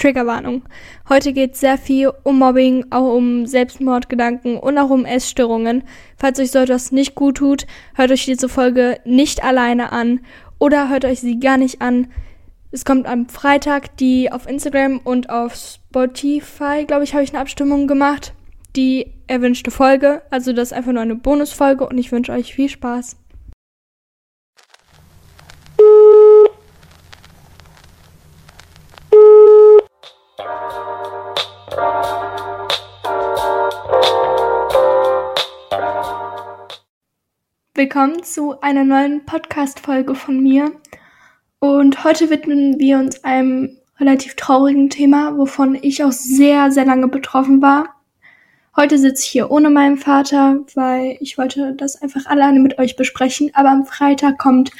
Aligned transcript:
Triggerwarnung. 0.00 0.62
Heute 1.08 1.32
geht 1.32 1.54
es 1.54 1.60
sehr 1.60 1.78
viel 1.78 2.12
um 2.22 2.38
Mobbing, 2.38 2.86
auch 2.90 3.14
um 3.14 3.46
Selbstmordgedanken 3.46 4.56
und 4.56 4.78
auch 4.78 4.90
um 4.90 5.04
Essstörungen. 5.04 5.84
Falls 6.16 6.40
euch 6.40 6.50
so 6.50 6.58
etwas 6.58 6.90
nicht 6.90 7.14
gut 7.14 7.36
tut, 7.36 7.66
hört 7.94 8.10
euch 8.10 8.24
diese 8.24 8.48
Folge 8.48 8.98
nicht 9.04 9.44
alleine 9.44 9.92
an 9.92 10.20
oder 10.58 10.88
hört 10.88 11.04
euch 11.04 11.20
sie 11.20 11.38
gar 11.38 11.58
nicht 11.58 11.82
an. 11.82 12.08
Es 12.72 12.84
kommt 12.84 13.06
am 13.06 13.28
Freitag 13.28 13.96
die 13.96 14.30
auf 14.32 14.48
Instagram 14.48 15.00
und 15.02 15.28
auf 15.28 15.54
Spotify, 15.54 16.84
glaube 16.86 17.04
ich, 17.04 17.14
habe 17.14 17.24
ich 17.24 17.30
eine 17.30 17.40
Abstimmung 17.40 17.86
gemacht. 17.86 18.32
Die 18.76 19.12
erwünschte 19.26 19.70
Folge. 19.70 20.22
Also 20.30 20.52
das 20.52 20.68
ist 20.68 20.72
einfach 20.72 20.92
nur 20.92 21.02
eine 21.02 21.16
Bonusfolge 21.16 21.86
und 21.86 21.98
ich 21.98 22.12
wünsche 22.12 22.32
euch 22.32 22.54
viel 22.54 22.68
Spaß. 22.68 23.16
Willkommen 37.80 38.22
zu 38.22 38.60
einer 38.60 38.84
neuen 38.84 39.24
Podcast-Folge 39.24 40.14
von 40.14 40.38
mir. 40.38 40.70
Und 41.60 42.04
heute 42.04 42.28
widmen 42.28 42.78
wir 42.78 42.98
uns 42.98 43.24
einem 43.24 43.78
relativ 43.98 44.36
traurigen 44.36 44.90
Thema, 44.90 45.38
wovon 45.38 45.78
ich 45.80 46.04
auch 46.04 46.12
sehr, 46.12 46.70
sehr 46.72 46.84
lange 46.84 47.08
betroffen 47.08 47.62
war. 47.62 47.88
Heute 48.76 48.98
sitze 48.98 49.22
ich 49.24 49.30
hier 49.30 49.50
ohne 49.50 49.70
meinen 49.70 49.96
Vater, 49.96 50.58
weil 50.74 51.16
ich 51.20 51.38
wollte 51.38 51.74
das 51.74 52.02
einfach 52.02 52.26
alleine 52.26 52.60
mit 52.60 52.78
euch 52.78 52.96
besprechen. 52.96 53.50
Aber 53.54 53.70
am 53.70 53.86
Freitag 53.86 54.36
kommt 54.36 54.72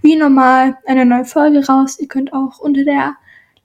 wie 0.00 0.16
normal 0.16 0.78
eine 0.86 1.04
neue 1.04 1.26
Folge 1.26 1.66
raus. 1.66 2.00
Ihr 2.00 2.08
könnt 2.08 2.32
auch 2.32 2.58
unter 2.58 2.84
der 2.84 3.16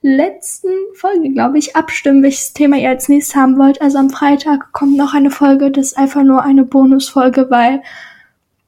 letzten 0.02 0.73
Folge, 0.95 1.30
glaube 1.30 1.59
ich, 1.59 1.78
abstimmen, 1.78 2.23
welches 2.23 2.52
Thema 2.52 2.76
ihr 2.76 2.89
als 2.89 3.08
nächstes 3.08 3.38
haben 3.38 3.58
wollt. 3.58 3.81
Also 3.81 4.00
am 4.00 4.09
Freitag 4.09 4.73
kommt 4.73 4.97
noch 4.97 5.14
eine 5.14 5.31
Folge. 5.31 5.72
Das 5.72 5.94
ist 5.94 5.97
einfach 5.97 6.23
nur 6.23 6.44
eine 6.44 6.66
Bonusfolge, 6.66 7.50
weil 7.50 7.81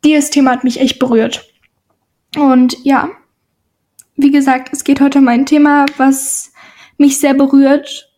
dieses 0.03 0.29
Thema 0.29 0.51
hat 0.51 0.63
mich 0.63 0.79
echt 0.79 0.99
berührt. 0.99 1.49
Und 2.35 2.77
ja, 2.83 3.09
wie 4.15 4.31
gesagt, 4.31 4.69
es 4.71 4.83
geht 4.83 5.01
heute 5.01 5.19
um 5.19 5.27
ein 5.27 5.45
Thema, 5.45 5.85
was 5.97 6.51
mich 6.97 7.19
sehr 7.19 7.33
berührt 7.33 8.09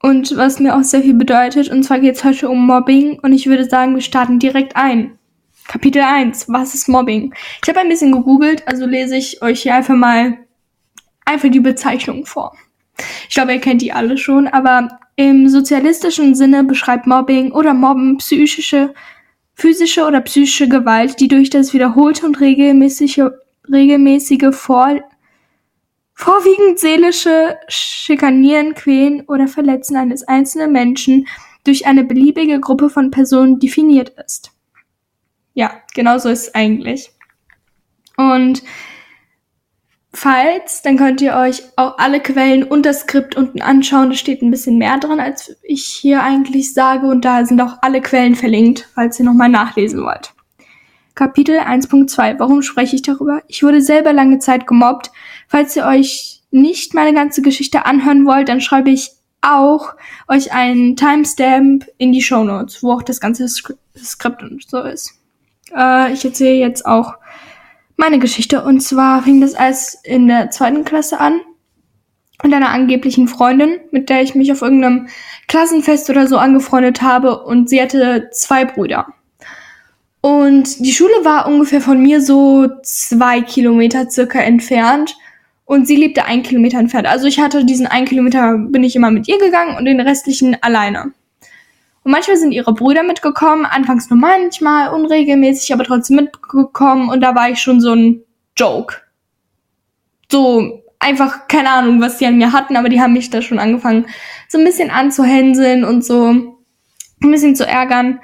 und 0.00 0.36
was 0.36 0.58
mir 0.58 0.76
auch 0.76 0.82
sehr 0.82 1.02
viel 1.02 1.14
bedeutet. 1.14 1.70
Und 1.70 1.82
zwar 1.84 2.00
geht 2.00 2.16
es 2.16 2.24
heute 2.24 2.48
um 2.48 2.66
Mobbing 2.66 3.18
und 3.20 3.32
ich 3.32 3.46
würde 3.46 3.68
sagen, 3.68 3.94
wir 3.94 4.02
starten 4.02 4.38
direkt 4.38 4.76
ein. 4.76 5.18
Kapitel 5.68 6.02
1, 6.02 6.48
was 6.48 6.74
ist 6.74 6.88
Mobbing? 6.88 7.32
Ich 7.62 7.68
habe 7.68 7.80
ein 7.80 7.88
bisschen 7.88 8.12
gegoogelt, 8.12 8.66
also 8.66 8.84
lese 8.84 9.16
ich 9.16 9.42
euch 9.42 9.62
hier 9.62 9.74
einfach 9.74 9.94
mal 9.94 10.38
einfach 11.24 11.50
die 11.50 11.60
Bezeichnung 11.60 12.26
vor. 12.26 12.56
Ich 13.28 13.34
glaube, 13.34 13.54
ihr 13.54 13.60
kennt 13.60 13.80
die 13.80 13.92
alle 13.92 14.18
schon, 14.18 14.48
aber 14.48 14.98
im 15.16 15.48
sozialistischen 15.48 16.34
Sinne 16.34 16.64
beschreibt 16.64 17.06
Mobbing 17.06 17.52
oder 17.52 17.74
Mobben 17.74 18.18
psychische 18.18 18.92
physische 19.54 20.06
oder 20.06 20.20
psychische 20.20 20.68
Gewalt, 20.68 21.20
die 21.20 21.28
durch 21.28 21.50
das 21.50 21.72
wiederholte 21.72 22.26
und 22.26 22.40
regelmäßige, 22.40 23.22
regelmäßige 23.70 24.54
Vor 24.54 25.00
vorwiegend 26.14 26.78
seelische 26.78 27.58
Schikanieren, 27.68 28.74
Quälen 28.74 29.22
oder 29.22 29.48
Verletzen 29.48 29.96
eines 29.96 30.22
einzelnen 30.22 30.72
Menschen 30.72 31.26
durch 31.64 31.86
eine 31.86 32.04
beliebige 32.04 32.60
Gruppe 32.60 32.90
von 32.90 33.10
Personen 33.10 33.58
definiert 33.58 34.10
ist. 34.24 34.52
Ja, 35.54 35.82
genau 35.94 36.18
so 36.18 36.28
ist 36.28 36.48
es 36.48 36.54
eigentlich. 36.54 37.10
Und 38.16 38.62
Falls, 40.14 40.82
dann 40.82 40.98
könnt 40.98 41.22
ihr 41.22 41.34
euch 41.36 41.62
auch 41.76 41.96
alle 41.96 42.20
Quellen 42.20 42.64
und 42.64 42.84
das 42.84 43.00
Skript 43.00 43.34
unten 43.34 43.62
anschauen. 43.62 44.10
Da 44.10 44.16
steht 44.16 44.42
ein 44.42 44.50
bisschen 44.50 44.76
mehr 44.76 44.98
drin, 44.98 45.20
als 45.20 45.56
ich 45.62 45.84
hier 45.84 46.22
eigentlich 46.22 46.74
sage. 46.74 47.06
Und 47.06 47.24
da 47.24 47.46
sind 47.46 47.60
auch 47.62 47.78
alle 47.80 48.02
Quellen 48.02 48.34
verlinkt, 48.34 48.88
falls 48.94 49.18
ihr 49.18 49.24
nochmal 49.24 49.48
nachlesen 49.48 50.02
wollt. 50.02 50.34
Kapitel 51.14 51.58
1.2. 51.58 52.38
Warum 52.38 52.62
spreche 52.62 52.96
ich 52.96 53.02
darüber? 53.02 53.42
Ich 53.48 53.62
wurde 53.62 53.80
selber 53.80 54.12
lange 54.12 54.38
Zeit 54.38 54.66
gemobbt. 54.66 55.10
Falls 55.48 55.76
ihr 55.76 55.86
euch 55.86 56.42
nicht 56.50 56.92
meine 56.92 57.14
ganze 57.14 57.40
Geschichte 57.40 57.86
anhören 57.86 58.26
wollt, 58.26 58.48
dann 58.48 58.60
schreibe 58.60 58.90
ich 58.90 59.12
auch 59.40 59.94
euch 60.28 60.52
einen 60.52 60.94
Timestamp 60.96 61.86
in 61.96 62.12
die 62.12 62.22
Show 62.22 62.44
Notes, 62.44 62.82
wo 62.82 62.92
auch 62.92 63.02
das 63.02 63.20
ganze 63.20 63.48
Skript 63.48 64.42
und 64.42 64.62
so 64.68 64.80
ist. 64.80 65.14
Äh, 65.74 66.12
ich 66.12 66.24
erzähle 66.24 66.58
jetzt 66.58 66.86
auch 66.86 67.14
meine 68.02 68.18
Geschichte. 68.18 68.64
Und 68.64 68.80
zwar 68.80 69.22
fing 69.22 69.40
das 69.40 69.54
alles 69.54 69.96
in 70.02 70.26
der 70.26 70.50
zweiten 70.50 70.84
Klasse 70.84 71.20
an. 71.20 71.40
Und 72.42 72.52
einer 72.52 72.70
angeblichen 72.70 73.28
Freundin, 73.28 73.78
mit 73.92 74.10
der 74.10 74.22
ich 74.22 74.34
mich 74.34 74.50
auf 74.50 74.62
irgendeinem 74.62 75.06
Klassenfest 75.46 76.10
oder 76.10 76.26
so 76.26 76.36
angefreundet 76.36 77.00
habe. 77.00 77.44
Und 77.44 77.70
sie 77.70 77.80
hatte 77.80 78.28
zwei 78.32 78.64
Brüder. 78.64 79.06
Und 80.20 80.84
die 80.84 80.92
Schule 80.92 81.14
war 81.22 81.46
ungefähr 81.46 81.80
von 81.80 82.02
mir 82.02 82.20
so 82.20 82.68
zwei 82.82 83.40
Kilometer 83.40 84.10
circa 84.10 84.40
entfernt. 84.40 85.16
Und 85.64 85.86
sie 85.86 85.94
lebte 85.94 86.24
ein 86.24 86.42
Kilometer 86.42 86.80
entfernt. 86.80 87.06
Also 87.06 87.28
ich 87.28 87.38
hatte 87.38 87.64
diesen 87.64 87.86
ein 87.86 88.04
Kilometer, 88.04 88.58
bin 88.58 88.82
ich 88.82 88.96
immer 88.96 89.12
mit 89.12 89.28
ihr 89.28 89.38
gegangen 89.38 89.76
und 89.76 89.84
den 89.84 90.00
restlichen 90.00 90.60
alleine. 90.60 91.12
Und 92.04 92.12
manchmal 92.12 92.36
sind 92.36 92.52
ihre 92.52 92.74
Brüder 92.74 93.02
mitgekommen, 93.02 93.64
anfangs 93.64 94.10
nur 94.10 94.18
manchmal, 94.18 94.92
unregelmäßig, 94.92 95.72
aber 95.72 95.84
trotzdem 95.84 96.16
mitgekommen. 96.16 97.08
Und 97.08 97.20
da 97.20 97.34
war 97.34 97.50
ich 97.50 97.60
schon 97.60 97.80
so 97.80 97.92
ein 97.92 98.22
Joke. 98.56 98.96
So 100.30 100.82
einfach, 100.98 101.46
keine 101.48 101.70
Ahnung, 101.70 102.00
was 102.00 102.18
die 102.18 102.26
an 102.26 102.38
mir 102.38 102.52
hatten, 102.52 102.76
aber 102.76 102.88
die 102.88 103.00
haben 103.00 103.12
mich 103.12 103.30
da 103.30 103.42
schon 103.42 103.58
angefangen, 103.58 104.06
so 104.48 104.58
ein 104.58 104.64
bisschen 104.64 104.90
anzuhänseln 104.90 105.84
und 105.84 106.04
so 106.04 106.30
ein 106.30 107.30
bisschen 107.30 107.54
zu 107.54 107.66
ärgern. 107.66 108.20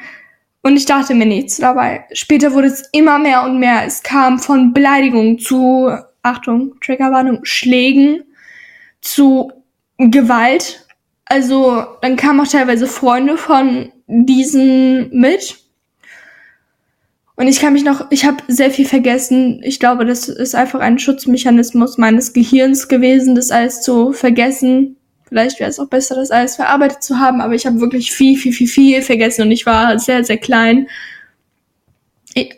Und 0.62 0.77
ich 0.77 0.87
dachte 0.87 1.15
mir 1.15 1.27
nichts 1.27 1.59
dabei. 1.59 2.05
Später 2.12 2.53
wurde 2.53 2.69
es 2.69 2.88
immer 2.93 3.19
mehr 3.19 3.44
und 3.44 3.59
mehr. 3.59 3.84
Es 3.87 4.03
kam 4.03 4.38
von 4.38 4.72
Beleidigungen 4.72 5.38
zu, 5.38 5.91
Achtung, 6.22 6.75
Triggerwarnung, 6.81 7.41
Schlägen, 7.44 8.25
zu 9.00 9.53
Gewalt 9.99 10.88
also 11.28 11.84
dann 12.00 12.16
kamen 12.16 12.41
auch 12.41 12.50
teilweise 12.50 12.87
Freunde 12.87 13.37
von 13.37 13.93
diesen 14.06 15.11
mit. 15.11 15.59
Und 17.37 17.47
ich 17.47 17.61
kann 17.61 17.75
mich 17.75 17.84
noch, 17.84 18.11
ich 18.11 18.25
habe 18.25 18.43
sehr 18.49 18.71
viel 18.71 18.87
vergessen. 18.87 19.61
Ich 19.62 19.78
glaube, 19.78 20.05
das 20.05 20.28
ist 20.28 20.55
einfach 20.55 20.81
ein 20.81 20.99
Schutzmechanismus 20.99 21.99
meines 21.99 22.33
Gehirns 22.33 22.88
gewesen, 22.88 23.34
das 23.34 23.50
alles 23.50 23.83
zu 23.83 24.12
vergessen. 24.12 24.97
Vielleicht 25.28 25.61
wäre 25.61 25.71
es 25.71 25.78
auch 25.78 25.88
besser, 25.88 26.17
das 26.17 26.31
alles 26.31 26.56
verarbeitet 26.56 27.03
zu 27.03 27.19
haben, 27.19 27.41
aber 27.41 27.55
ich 27.55 27.67
habe 27.67 27.81
wirklich 27.81 28.11
viel, 28.11 28.37
viel, 28.37 28.53
viel, 28.53 28.67
viel 28.67 29.03
vergessen 29.03 29.43
und 29.43 29.53
ich 29.53 29.67
war 29.67 29.99
sehr, 29.99 30.25
sehr 30.25 30.38
klein. 30.38 30.88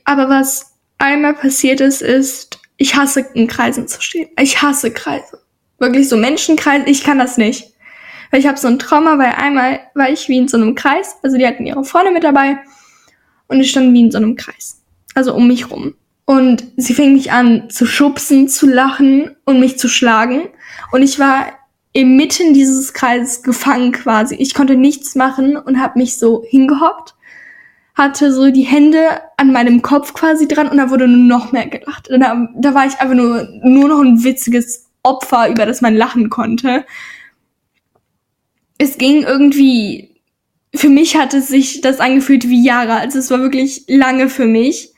Aber 0.05 0.29
was 0.29 0.73
einmal 0.99 1.35
passiert 1.35 1.81
ist, 1.81 2.01
ist, 2.01 2.61
ich 2.77 2.95
hasse 2.95 3.27
in 3.35 3.49
Kreisen 3.49 3.89
zu 3.89 4.01
stehen. 4.01 4.29
Ich 4.41 4.63
hasse 4.63 4.93
Kreise. 4.93 5.41
Wirklich 5.79 6.09
so 6.09 6.17
Menschenkreise, 6.17 6.87
ich 6.87 7.03
kann 7.03 7.19
das 7.19 7.37
nicht. 7.37 7.73
Weil 8.31 8.41
ich 8.41 8.47
habe 8.47 8.59
so 8.59 8.69
ein 8.69 8.79
Trauma, 8.79 9.19
weil 9.19 9.33
einmal 9.37 9.81
war 9.95 10.11
ich 10.11 10.29
wie 10.29 10.39
in 10.39 10.49
so 10.49 10.57
einem 10.57 10.75
Kreis, 10.75 11.17
also 11.23 11.37
die 11.37 11.47
hatten 11.47 11.67
ihre 11.67 11.85
Freunde 11.85 12.13
mit 12.13 12.25
dabei 12.25 12.59
und 13.49 13.61
ich 13.61 13.71
stand 13.71 13.93
wie 13.93 14.01
in 14.01 14.11
so 14.11 14.19
einem 14.19 14.37
Kreis, 14.37 14.83
also 15.15 15.35
um 15.35 15.49
mich 15.49 15.71
rum. 15.71 15.95
Und 16.25 16.65
sie 16.77 16.95
fing 16.95 17.15
mich 17.15 17.33
an 17.33 17.71
zu 17.71 17.87
schubsen, 17.87 18.47
zu 18.47 18.69
lachen 18.69 19.35
und 19.45 19.59
mich 19.59 19.81
zu 19.81 19.89
schlagen. 19.89 20.43
Und 20.93 21.03
ich 21.03 21.19
war 21.19 21.47
inmitten 21.93 22.55
dieses 22.55 22.93
Kreises 22.93 23.43
gefangen 23.43 23.91
quasi. 23.91 24.37
Ich 24.37 24.55
konnte 24.55 24.77
nichts 24.77 25.17
machen 25.17 25.57
und 25.57 25.81
habe 25.81 25.99
mich 25.99 26.19
so 26.19 26.45
hingehockt, 26.47 27.17
hatte 27.97 28.33
so 28.33 28.53
die 28.53 28.63
Hände 28.63 29.21
an 29.39 29.53
meinem 29.53 29.83
Kopf 29.83 30.15
quasi 30.15 30.47
dran 30.47 30.69
und 30.69 30.77
da 30.77 30.91
wurde 30.91 31.09
nur 31.09 31.27
noch 31.27 31.51
mehr 31.51 31.67
gelacht. 31.67 32.09
Da, 32.09 32.49
da 32.55 32.75
war 32.75 32.87
ich 32.87 33.01
einfach 33.01 33.17
nur, 33.17 33.49
nur 33.65 33.89
noch 33.89 34.01
ein 34.01 34.23
witziges 34.23 34.89
Opfer, 35.03 35.49
über 35.49 35.67
das 35.67 35.81
man 35.81 35.97
lachen 35.97 36.31
konnte 36.31 36.85
es 38.81 38.97
ging 38.97 39.25
irgendwie, 39.25 40.23
für 40.75 40.89
mich 40.89 41.15
hat 41.15 41.35
es 41.35 41.49
sich 41.49 41.83
das 41.83 42.01
angefühlt 42.01 42.49
wie 42.49 42.65
Jahre. 42.65 42.95
Also 42.95 43.19
es 43.19 43.31
war 43.31 43.41
wirklich 43.41 43.85
lange 43.89 44.31
für 44.31 44.47
mich. 44.47 44.95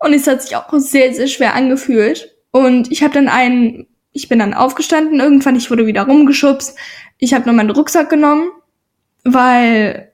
Und 0.00 0.14
es 0.14 0.26
hat 0.26 0.42
sich 0.42 0.56
auch 0.56 0.66
sehr, 0.72 1.14
sehr 1.14 1.28
schwer 1.28 1.54
angefühlt. 1.54 2.34
Und 2.50 2.90
ich 2.90 3.04
habe 3.04 3.14
dann 3.14 3.28
einen, 3.28 3.86
ich 4.12 4.28
bin 4.28 4.40
dann 4.40 4.52
aufgestanden, 4.52 5.20
irgendwann, 5.20 5.54
ich 5.54 5.70
wurde 5.70 5.86
wieder 5.86 6.06
rumgeschubst. 6.06 6.76
Ich 7.18 7.34
habe 7.34 7.46
noch 7.46 7.54
meinen 7.54 7.70
Rucksack 7.70 8.10
genommen, 8.10 8.50
weil 9.22 10.10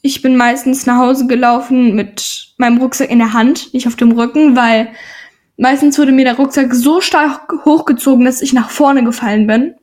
ich 0.00 0.22
bin 0.22 0.36
meistens 0.36 0.86
nach 0.86 0.98
Hause 0.98 1.26
gelaufen 1.26 1.96
mit 1.96 2.54
meinem 2.56 2.78
Rucksack 2.78 3.10
in 3.10 3.18
der 3.18 3.32
Hand, 3.32 3.74
nicht 3.74 3.88
auf 3.88 3.96
dem 3.96 4.12
Rücken, 4.12 4.54
weil 4.54 4.92
meistens 5.56 5.98
wurde 5.98 6.12
mir 6.12 6.24
der 6.24 6.36
Rucksack 6.36 6.72
so 6.72 7.00
stark 7.00 7.52
hochgezogen, 7.64 8.24
dass 8.24 8.42
ich 8.42 8.52
nach 8.52 8.70
vorne 8.70 9.02
gefallen 9.02 9.48
bin. 9.48 9.74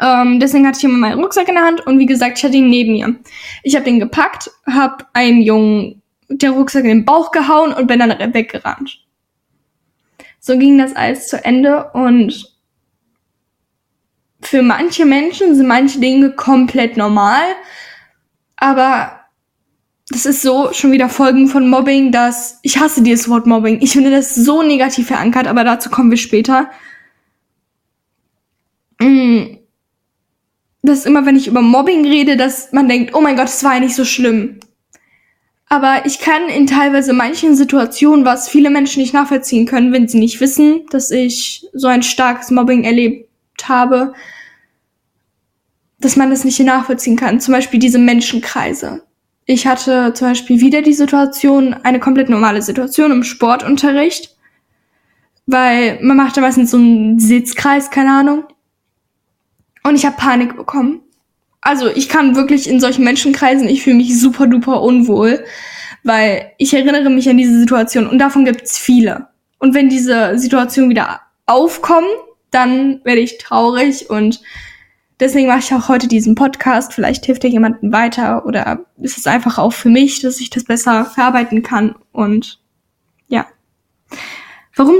Ähm, 0.00 0.40
deswegen 0.40 0.66
hatte 0.66 0.78
ich 0.78 0.84
immer 0.84 0.98
meinen 0.98 1.20
Rucksack 1.20 1.48
in 1.48 1.54
der 1.54 1.64
Hand 1.64 1.86
und 1.86 1.98
wie 1.98 2.06
gesagt, 2.06 2.38
ich 2.38 2.44
hatte 2.44 2.56
ihn 2.56 2.68
neben 2.68 2.92
mir. 2.92 3.16
Ich 3.62 3.74
habe 3.74 3.84
den 3.84 4.00
gepackt, 4.00 4.50
habe 4.66 5.06
einen 5.12 5.40
Jungen 5.40 6.02
der 6.28 6.50
Rucksack 6.50 6.84
in 6.84 6.90
den 6.90 7.04
Bauch 7.04 7.30
gehauen 7.30 7.72
und 7.72 7.86
bin 7.86 8.00
dann 8.00 8.34
weggerannt. 8.34 9.00
So 10.40 10.58
ging 10.58 10.78
das 10.78 10.94
alles 10.94 11.28
zu 11.28 11.44
Ende 11.44 11.90
und 11.92 12.52
für 14.40 14.62
manche 14.62 15.04
Menschen 15.04 15.54
sind 15.54 15.66
manche 15.66 15.98
Dinge 15.98 16.32
komplett 16.32 16.96
normal, 16.96 17.44
aber 18.56 19.20
das 20.08 20.24
ist 20.24 20.42
so 20.42 20.72
schon 20.72 20.92
wieder 20.92 21.08
Folgen 21.08 21.48
von 21.48 21.68
Mobbing, 21.68 22.12
dass 22.12 22.60
ich 22.62 22.78
hasse 22.78 23.02
dieses 23.02 23.28
Wort 23.28 23.46
Mobbing. 23.46 23.80
Ich 23.80 23.92
finde 23.92 24.10
das 24.10 24.34
so 24.34 24.62
negativ 24.62 25.08
verankert, 25.08 25.48
aber 25.48 25.64
dazu 25.64 25.90
kommen 25.90 26.10
wir 26.10 26.18
später. 26.18 26.70
Mm. 29.00 29.55
Das 30.86 31.00
ist 31.00 31.06
immer, 31.06 31.26
wenn 31.26 31.36
ich 31.36 31.48
über 31.48 31.62
Mobbing 31.62 32.06
rede, 32.06 32.36
dass 32.36 32.72
man 32.72 32.88
denkt, 32.88 33.12
oh 33.14 33.20
mein 33.20 33.36
Gott, 33.36 33.48
es 33.48 33.64
war 33.64 33.74
ja 33.74 33.80
nicht 33.80 33.96
so 33.96 34.04
schlimm. 34.04 34.60
Aber 35.68 36.06
ich 36.06 36.20
kann 36.20 36.48
in 36.48 36.68
teilweise 36.68 37.12
manchen 37.12 37.56
Situationen, 37.56 38.24
was 38.24 38.48
viele 38.48 38.70
Menschen 38.70 39.02
nicht 39.02 39.12
nachvollziehen 39.12 39.66
können, 39.66 39.92
wenn 39.92 40.06
sie 40.06 40.20
nicht 40.20 40.40
wissen, 40.40 40.86
dass 40.90 41.10
ich 41.10 41.66
so 41.72 41.88
ein 41.88 42.04
starkes 42.04 42.52
Mobbing 42.52 42.84
erlebt 42.84 43.28
habe, 43.64 44.12
dass 45.98 46.14
man 46.14 46.30
das 46.30 46.44
nicht 46.44 46.60
nachvollziehen 46.60 47.16
kann. 47.16 47.40
Zum 47.40 47.52
Beispiel 47.52 47.80
diese 47.80 47.98
Menschenkreise. 47.98 49.02
Ich 49.44 49.66
hatte 49.66 50.12
zum 50.14 50.28
Beispiel 50.28 50.60
wieder 50.60 50.82
die 50.82 50.92
Situation, 50.92 51.74
eine 51.82 51.98
komplett 51.98 52.28
normale 52.28 52.62
Situation 52.62 53.10
im 53.10 53.24
Sportunterricht, 53.24 54.36
weil 55.46 55.98
man 56.00 56.16
macht 56.16 56.36
da 56.36 56.42
meistens 56.42 56.70
so 56.70 56.76
einen 56.76 57.18
Sitzkreis, 57.18 57.90
keine 57.90 58.12
Ahnung. 58.12 58.44
Und 59.86 59.94
ich 59.94 60.04
habe 60.04 60.16
Panik 60.16 60.56
bekommen. 60.56 61.00
Also 61.60 61.86
ich 61.86 62.08
kann 62.08 62.34
wirklich 62.34 62.68
in 62.68 62.80
solchen 62.80 63.04
Menschenkreisen, 63.04 63.68
ich 63.68 63.84
fühle 63.84 63.96
mich 63.96 64.18
super 64.20 64.48
duper 64.48 64.82
unwohl, 64.82 65.44
weil 66.02 66.50
ich 66.58 66.74
erinnere 66.74 67.08
mich 67.08 67.28
an 67.28 67.36
diese 67.36 67.56
Situation 67.56 68.08
und 68.08 68.18
davon 68.18 68.44
gibt's 68.44 68.78
viele. 68.78 69.28
Und 69.60 69.74
wenn 69.74 69.88
diese 69.88 70.38
Situationen 70.40 70.90
wieder 70.90 71.20
aufkommen, 71.46 72.08
dann 72.50 73.00
werde 73.04 73.20
ich 73.20 73.38
traurig 73.38 74.10
und 74.10 74.40
deswegen 75.20 75.46
mache 75.46 75.60
ich 75.60 75.72
auch 75.72 75.88
heute 75.88 76.08
diesen 76.08 76.34
Podcast. 76.34 76.92
Vielleicht 76.92 77.24
hilft 77.24 77.44
er 77.44 77.50
jemandem 77.50 77.92
weiter 77.92 78.44
oder 78.44 78.80
ist 79.00 79.18
es 79.18 79.28
einfach 79.28 79.56
auch 79.56 79.72
für 79.72 79.88
mich, 79.88 80.20
dass 80.20 80.40
ich 80.40 80.50
das 80.50 80.64
besser 80.64 81.04
verarbeiten 81.04 81.62
kann. 81.62 81.94
Und 82.10 82.60
ja. 83.28 83.46
Warum 84.74 84.96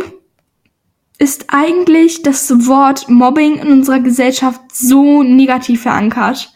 ist 1.18 1.46
eigentlich 1.48 2.22
das 2.22 2.66
Wort 2.66 3.08
Mobbing 3.08 3.58
in 3.58 3.68
unserer 3.68 4.00
Gesellschaft 4.00 4.60
so 4.72 5.22
negativ 5.22 5.82
verankert? 5.82 6.52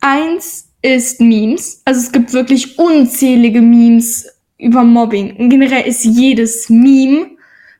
Eins 0.00 0.70
ist 0.82 1.20
Memes. 1.20 1.82
Also 1.84 2.00
es 2.00 2.12
gibt 2.12 2.32
wirklich 2.32 2.78
unzählige 2.78 3.60
Memes 3.60 4.26
über 4.58 4.84
Mobbing. 4.84 5.48
Generell 5.48 5.86
ist 5.86 6.04
jedes 6.04 6.68
Meme, 6.68 7.30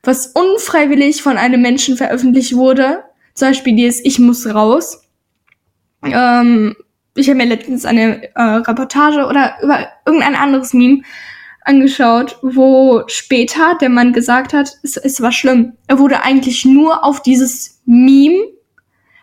was 0.02 0.28
unfreiwillig 0.28 1.22
von 1.22 1.36
einem 1.36 1.60
Menschen 1.60 1.96
veröffentlicht 1.96 2.54
wurde, 2.54 3.04
zum 3.34 3.48
Beispiel 3.48 3.76
dieses 3.76 4.04
Ich 4.04 4.18
muss 4.18 4.46
raus. 4.46 5.02
Ähm, 6.02 6.76
ich 7.14 7.28
habe 7.28 7.36
mir 7.36 7.46
letztens 7.46 7.84
eine 7.84 8.32
äh, 8.34 8.42
Reportage 8.42 9.26
oder 9.26 9.56
über 9.62 9.88
irgendein 10.06 10.36
anderes 10.36 10.72
Meme 10.72 11.02
angeschaut, 11.68 12.38
wo 12.40 13.02
später 13.06 13.76
der 13.80 13.90
Mann 13.90 14.12
gesagt 14.12 14.54
hat, 14.54 14.78
es, 14.82 14.96
es 14.96 15.20
war 15.20 15.32
schlimm. 15.32 15.74
Er 15.86 15.98
wurde 15.98 16.22
eigentlich 16.22 16.64
nur 16.64 17.04
auf 17.04 17.22
dieses 17.22 17.82
Meme 17.84 18.42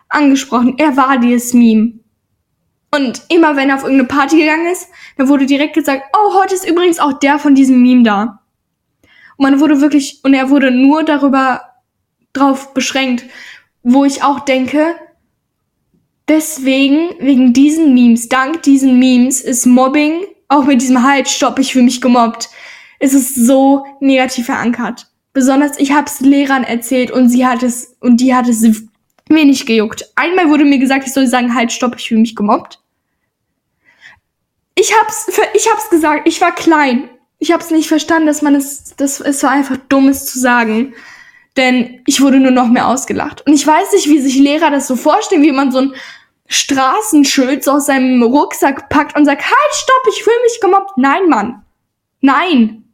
angesprochen. 0.08 0.78
Er 0.78 0.96
war 0.96 1.18
dieses 1.18 1.52
Meme. 1.52 1.94
Und 2.94 3.22
immer 3.28 3.56
wenn 3.56 3.68
er 3.68 3.74
auf 3.74 3.82
irgendeine 3.82 4.08
Party 4.08 4.38
gegangen 4.38 4.70
ist, 4.72 4.88
dann 5.18 5.28
wurde 5.28 5.44
direkt 5.44 5.74
gesagt, 5.74 6.04
oh, 6.16 6.34
heute 6.40 6.54
ist 6.54 6.68
übrigens 6.68 7.00
auch 7.00 7.14
der 7.14 7.38
von 7.38 7.54
diesem 7.56 7.82
Meme 7.82 8.04
da. 8.04 8.40
Und 9.36 9.42
man 9.50 9.60
wurde 9.60 9.80
wirklich, 9.80 10.20
und 10.22 10.32
er 10.32 10.48
wurde 10.48 10.70
nur 10.70 11.02
darüber 11.02 11.62
drauf 12.32 12.72
beschränkt, 12.74 13.24
wo 13.82 14.04
ich 14.04 14.22
auch 14.22 14.40
denke, 14.40 14.94
deswegen, 16.28 17.10
wegen 17.18 17.52
diesen 17.52 17.92
Memes, 17.92 18.28
dank 18.28 18.62
diesen 18.62 18.98
Memes 19.00 19.40
ist 19.40 19.66
Mobbing 19.66 20.22
auch 20.48 20.64
mit 20.64 20.80
diesem 20.80 21.02
Halt, 21.02 21.28
stopp, 21.28 21.58
ich 21.58 21.72
fühle 21.72 21.84
mich 21.84 22.00
gemobbt, 22.00 22.48
ist 22.98 23.14
es 23.14 23.34
so 23.34 23.84
negativ 24.00 24.46
verankert. 24.46 25.06
Besonders 25.32 25.78
ich 25.78 25.92
habe 25.92 26.06
es 26.06 26.20
Lehrern 26.20 26.64
erzählt 26.64 27.10
und 27.10 27.28
sie 27.28 27.46
hat 27.46 27.62
es 27.62 27.96
und 28.00 28.20
die 28.20 28.34
hat 28.34 28.48
es 28.48 28.64
wenig 29.28 29.66
gejuckt. 29.66 30.10
Einmal 30.14 30.48
wurde 30.48 30.64
mir 30.64 30.78
gesagt, 30.78 31.06
ich 31.06 31.12
soll 31.12 31.26
sagen, 31.26 31.54
halt, 31.54 31.72
stopp, 31.72 31.96
ich 31.98 32.08
fühle 32.08 32.20
mich 32.20 32.36
gemobbt. 32.36 32.80
Ich 34.74 34.92
hab's, 34.94 35.28
ich 35.54 35.70
hab's 35.70 35.90
gesagt, 35.90 36.28
ich 36.28 36.40
war 36.40 36.54
klein. 36.54 37.08
Ich 37.38 37.52
hab's 37.52 37.70
nicht 37.70 37.88
verstanden, 37.88 38.26
dass 38.26 38.40
man 38.40 38.54
es, 38.54 38.94
das 38.96 39.20
ist 39.20 39.40
so 39.40 39.46
einfach 39.46 39.76
dummes 39.88 40.26
zu 40.26 40.38
sagen. 40.38 40.94
Denn 41.56 42.02
ich 42.06 42.20
wurde 42.20 42.38
nur 42.38 42.50
noch 42.50 42.68
mehr 42.68 42.86
ausgelacht. 42.86 43.46
Und 43.46 43.54
ich 43.54 43.66
weiß 43.66 43.92
nicht, 43.92 44.08
wie 44.08 44.20
sich 44.20 44.36
Lehrer 44.36 44.70
das 44.70 44.86
so 44.86 44.96
vorstellen, 44.96 45.42
wie 45.42 45.52
man 45.52 45.72
so 45.72 45.78
ein 45.78 45.94
Straßenschild 46.48 47.64
so 47.64 47.72
aus 47.72 47.86
seinem 47.86 48.22
Rucksack 48.22 48.88
packt 48.88 49.16
und 49.16 49.24
sagt, 49.24 49.42
halt, 49.42 49.74
stopp, 49.74 50.12
ich 50.14 50.22
fühle 50.22 50.42
mich 50.44 50.60
gemobbt. 50.60 50.96
Nein, 50.96 51.28
Mann. 51.28 51.64
Nein. 52.20 52.84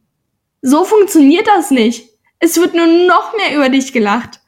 So 0.61 0.85
funktioniert 0.85 1.47
das 1.47 1.71
nicht. 1.71 2.09
Es 2.39 2.57
wird 2.57 2.73
nur 2.73 2.87
noch 2.87 3.35
mehr 3.35 3.55
über 3.55 3.69
dich 3.69 3.93
gelacht. 3.93 4.39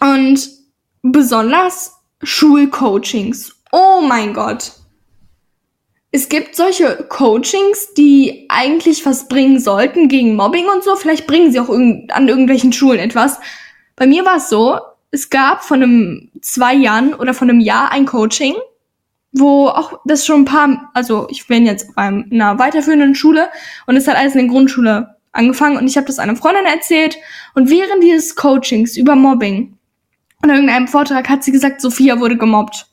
Und 0.00 0.48
besonders 1.02 1.96
Schulcoachings. 2.22 3.54
Oh 3.72 4.00
mein 4.00 4.34
Gott. 4.34 4.72
Es 6.10 6.28
gibt 6.28 6.56
solche 6.56 7.06
Coachings, 7.08 7.92
die 7.94 8.46
eigentlich 8.48 9.04
was 9.04 9.28
bringen 9.28 9.60
sollten 9.60 10.08
gegen 10.08 10.36
Mobbing 10.36 10.66
und 10.66 10.82
so. 10.82 10.96
Vielleicht 10.96 11.26
bringen 11.26 11.52
sie 11.52 11.60
auch 11.60 11.68
an 11.68 12.28
irgendwelchen 12.28 12.72
Schulen 12.72 12.98
etwas. 12.98 13.38
Bei 13.94 14.06
mir 14.06 14.24
war 14.24 14.36
es 14.36 14.48
so, 14.48 14.78
es 15.10 15.30
gab 15.30 15.64
von 15.64 15.82
einem 15.82 16.30
zwei 16.42 16.74
Jahren 16.74 17.14
oder 17.14 17.34
von 17.34 17.48
einem 17.48 17.60
Jahr 17.60 17.90
ein 17.92 18.06
Coaching, 18.06 18.54
wo 19.32 19.68
auch 19.68 20.00
das 20.04 20.26
schon 20.26 20.42
ein 20.42 20.44
paar, 20.44 20.90
also 20.94 21.26
ich 21.30 21.46
bin 21.46 21.66
jetzt 21.66 21.94
bei 21.94 22.02
einer 22.02 22.58
weiterführenden 22.58 23.14
Schule 23.14 23.48
und 23.86 23.96
es 23.96 24.06
hat 24.06 24.16
alles 24.16 24.34
in 24.34 24.40
der 24.40 24.48
Grundschule 24.48 25.16
angefangen 25.32 25.76
und 25.76 25.86
ich 25.86 25.96
habe 25.96 26.06
das 26.06 26.18
einer 26.18 26.36
Freundin 26.36 26.66
erzählt 26.66 27.16
und 27.54 27.70
während 27.70 28.02
dieses 28.02 28.36
Coachings 28.36 28.96
über 28.96 29.14
Mobbing 29.14 29.78
und 30.42 30.50
irgendeinem 30.50 30.88
Vortrag 30.88 31.28
hat 31.28 31.42
sie 31.42 31.52
gesagt, 31.52 31.80
Sophia 31.80 32.20
wurde 32.20 32.36
gemobbt. 32.36 32.86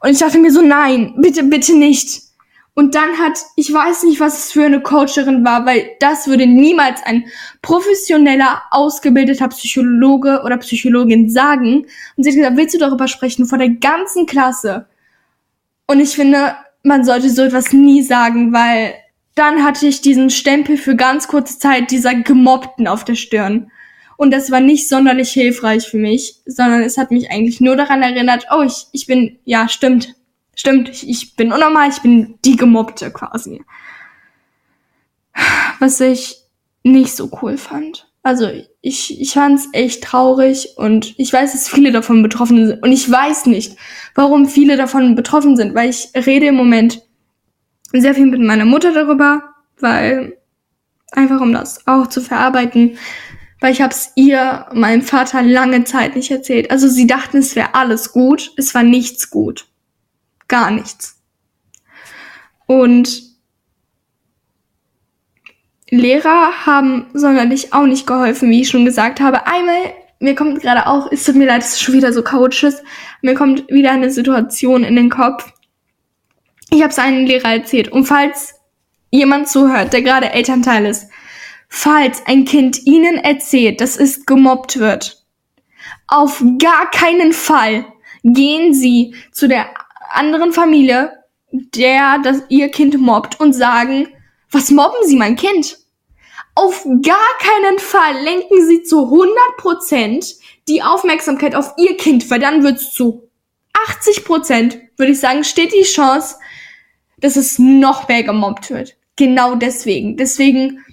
Und 0.00 0.10
ich 0.10 0.18
dachte 0.18 0.38
mir 0.38 0.52
so, 0.52 0.60
nein, 0.60 1.14
bitte, 1.18 1.42
bitte 1.42 1.76
nicht. 1.76 2.22
Und 2.78 2.94
dann 2.94 3.18
hat, 3.18 3.40
ich 3.56 3.72
weiß 3.72 4.04
nicht, 4.04 4.20
was 4.20 4.38
es 4.38 4.52
für 4.52 4.62
eine 4.62 4.80
Coacherin 4.80 5.44
war, 5.44 5.66
weil 5.66 5.96
das 5.98 6.28
würde 6.28 6.46
niemals 6.46 7.02
ein 7.02 7.24
professioneller, 7.60 8.62
ausgebildeter 8.70 9.48
Psychologe 9.48 10.42
oder 10.44 10.58
Psychologin 10.58 11.28
sagen. 11.28 11.86
Und 12.16 12.22
sie 12.22 12.30
hat 12.30 12.36
gesagt, 12.36 12.56
willst 12.56 12.74
du 12.76 12.78
darüber 12.78 13.08
sprechen 13.08 13.46
vor 13.46 13.58
der 13.58 13.70
ganzen 13.70 14.26
Klasse? 14.26 14.86
Und 15.88 15.98
ich 15.98 16.10
finde, 16.10 16.54
man 16.84 17.04
sollte 17.04 17.30
so 17.30 17.42
etwas 17.42 17.72
nie 17.72 18.00
sagen, 18.04 18.52
weil 18.52 18.94
dann 19.34 19.64
hatte 19.64 19.88
ich 19.88 20.00
diesen 20.00 20.30
Stempel 20.30 20.76
für 20.76 20.94
ganz 20.94 21.26
kurze 21.26 21.58
Zeit 21.58 21.90
dieser 21.90 22.14
Gemobbten 22.14 22.86
auf 22.86 23.04
der 23.04 23.16
Stirn. 23.16 23.72
Und 24.16 24.30
das 24.30 24.52
war 24.52 24.60
nicht 24.60 24.88
sonderlich 24.88 25.32
hilfreich 25.32 25.88
für 25.88 25.98
mich, 25.98 26.36
sondern 26.46 26.82
es 26.82 26.96
hat 26.96 27.10
mich 27.10 27.28
eigentlich 27.32 27.60
nur 27.60 27.74
daran 27.74 28.02
erinnert, 28.02 28.46
oh, 28.56 28.62
ich, 28.62 28.86
ich 28.92 29.06
bin, 29.08 29.40
ja, 29.44 29.68
stimmt, 29.68 30.14
stimmt, 30.58 30.88
ich, 30.88 31.08
ich 31.08 31.36
bin 31.36 31.52
unnormal, 31.52 31.88
ich 31.88 32.02
bin 32.02 32.38
die 32.44 32.56
Gemobbte 32.56 33.10
quasi. 33.10 33.62
Was 35.78 36.00
ich 36.00 36.42
nicht 36.82 37.14
so 37.14 37.30
cool 37.40 37.56
fand. 37.56 38.10
Also 38.24 38.50
ich, 38.80 39.20
ich 39.20 39.32
fand 39.32 39.58
es 39.58 39.68
echt 39.72 40.02
traurig 40.02 40.74
und 40.76 41.14
ich 41.18 41.32
weiß, 41.32 41.52
dass 41.52 41.68
viele 41.68 41.92
davon 41.92 42.22
betroffen 42.22 42.66
sind. 42.66 42.82
Und 42.82 42.92
ich 42.92 43.08
weiß 43.10 43.46
nicht, 43.46 43.76
warum 44.14 44.46
viele 44.46 44.76
davon 44.76 45.14
betroffen 45.14 45.56
sind, 45.56 45.74
weil 45.74 45.90
ich 45.90 46.10
rede 46.14 46.46
im 46.46 46.56
Moment 46.56 47.02
sehr 47.92 48.14
viel 48.14 48.26
mit 48.26 48.40
meiner 48.40 48.64
Mutter 48.64 48.92
darüber, 48.92 49.42
weil 49.78 50.36
einfach 51.12 51.40
um 51.40 51.52
das 51.52 51.86
auch 51.86 52.08
zu 52.08 52.20
verarbeiten, 52.20 52.98
weil 53.60 53.72
ich 53.72 53.80
habe 53.80 53.94
es 53.94 54.10
ihr, 54.16 54.66
meinem 54.72 55.02
Vater 55.02 55.42
lange 55.42 55.84
Zeit 55.84 56.16
nicht 56.16 56.30
erzählt. 56.30 56.70
Also 56.70 56.88
sie 56.88 57.06
dachten, 57.06 57.38
es 57.38 57.56
wäre 57.56 57.74
alles 57.74 58.12
gut, 58.12 58.52
es 58.56 58.74
war 58.74 58.82
nichts 58.82 59.30
gut. 59.30 59.67
Gar 60.48 60.70
nichts. 60.70 61.20
Und 62.66 63.22
Lehrer 65.90 66.66
haben 66.66 67.06
sonderlich 67.14 67.72
auch 67.72 67.86
nicht 67.86 68.06
geholfen, 68.06 68.50
wie 68.50 68.62
ich 68.62 68.68
schon 68.68 68.84
gesagt 68.84 69.20
habe. 69.20 69.46
Einmal, 69.46 69.94
mir 70.20 70.34
kommt 70.34 70.60
gerade 70.60 70.86
auch, 70.86 71.10
es 71.10 71.24
tut 71.24 71.36
mir 71.36 71.46
leid, 71.46 71.62
es 71.62 71.72
ist 71.72 71.82
schon 71.82 71.94
wieder 71.94 72.12
so 72.12 72.22
couches, 72.22 72.82
mir 73.22 73.34
kommt 73.34 73.68
wieder 73.68 73.92
eine 73.92 74.10
Situation 74.10 74.84
in 74.84 74.96
den 74.96 75.10
Kopf. 75.10 75.52
Ich 76.70 76.82
habe 76.82 76.90
es 76.90 76.98
einem 76.98 77.24
Lehrer 77.24 77.52
erzählt. 77.52 77.88
Und 77.88 78.04
falls 78.04 78.54
jemand 79.10 79.48
zuhört, 79.48 79.92
der 79.92 80.02
gerade 80.02 80.30
Elternteil 80.30 80.84
ist, 80.84 81.08
falls 81.68 82.26
ein 82.26 82.44
Kind 82.44 82.86
Ihnen 82.86 83.16
erzählt, 83.16 83.80
dass 83.80 83.96
es 83.96 84.26
gemobbt 84.26 84.78
wird, 84.78 85.24
auf 86.06 86.42
gar 86.58 86.90
keinen 86.90 87.32
Fall 87.32 87.86
gehen 88.24 88.74
Sie 88.74 89.14
zu 89.32 89.48
der 89.48 89.66
anderen 90.10 90.52
Familie, 90.52 91.12
der 91.50 92.18
das 92.22 92.42
ihr 92.48 92.70
Kind 92.70 92.98
mobbt 93.00 93.40
und 93.40 93.52
sagen, 93.52 94.08
was 94.50 94.70
mobben 94.70 95.06
Sie 95.06 95.16
mein 95.16 95.36
Kind? 95.36 95.78
auf 96.58 96.84
gar 97.02 97.28
keinen 97.38 97.78
Fall 97.78 98.20
lenken 98.24 98.66
Sie 98.66 98.82
zu 98.82 99.06
100% 99.62 100.40
die 100.66 100.82
Aufmerksamkeit 100.82 101.54
auf 101.54 101.74
Ihr 101.78 101.96
Kind, 101.96 102.28
weil 102.30 102.40
dann 102.40 102.64
wird's 102.64 102.90
zu 102.90 103.30
80%, 103.86 104.80
würde 104.96 105.12
ich 105.12 105.20
sagen, 105.20 105.44
steht 105.44 105.72
die 105.72 105.84
Chance, 105.84 106.34
dass 107.18 107.36
es 107.36 107.60
noch 107.60 108.08
mehr 108.08 108.24
gemobbt 108.24 108.70
wird. 108.70 108.96
Genau 109.14 109.54
deswegen. 109.54 110.16
Deswegen 110.16 110.84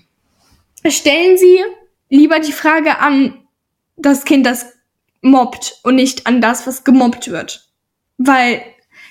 stellen 0.88 1.36
Sie 1.40 1.64
lieber 2.10 2.40
die 2.40 2.52
Frage 2.52 3.00
an 3.00 3.48
das 3.98 4.24
Kind, 4.24 4.46
das 4.46 4.68
mobbt 5.22 5.80
und 5.82 5.96
nicht 5.96 6.28
an 6.28 6.42
das, 6.42 6.68
was 6.68 6.84
gemobbt 6.84 7.32
wird. 7.32 7.68
Weil 8.20 8.62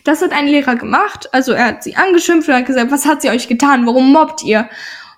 das 0.04 0.22
hat 0.22 0.32
ein 0.32 0.46
Lehrer 0.46 0.76
gemacht. 0.76 1.28
Also 1.32 1.52
er 1.52 1.66
hat 1.66 1.82
sie 1.82 1.96
angeschimpft 1.96 2.48
und 2.48 2.54
hat 2.54 2.66
gesagt, 2.66 2.90
was 2.90 3.06
hat 3.06 3.22
sie 3.22 3.30
euch 3.30 3.48
getan? 3.48 3.86
Warum 3.86 4.12
mobbt 4.12 4.44
ihr? 4.44 4.68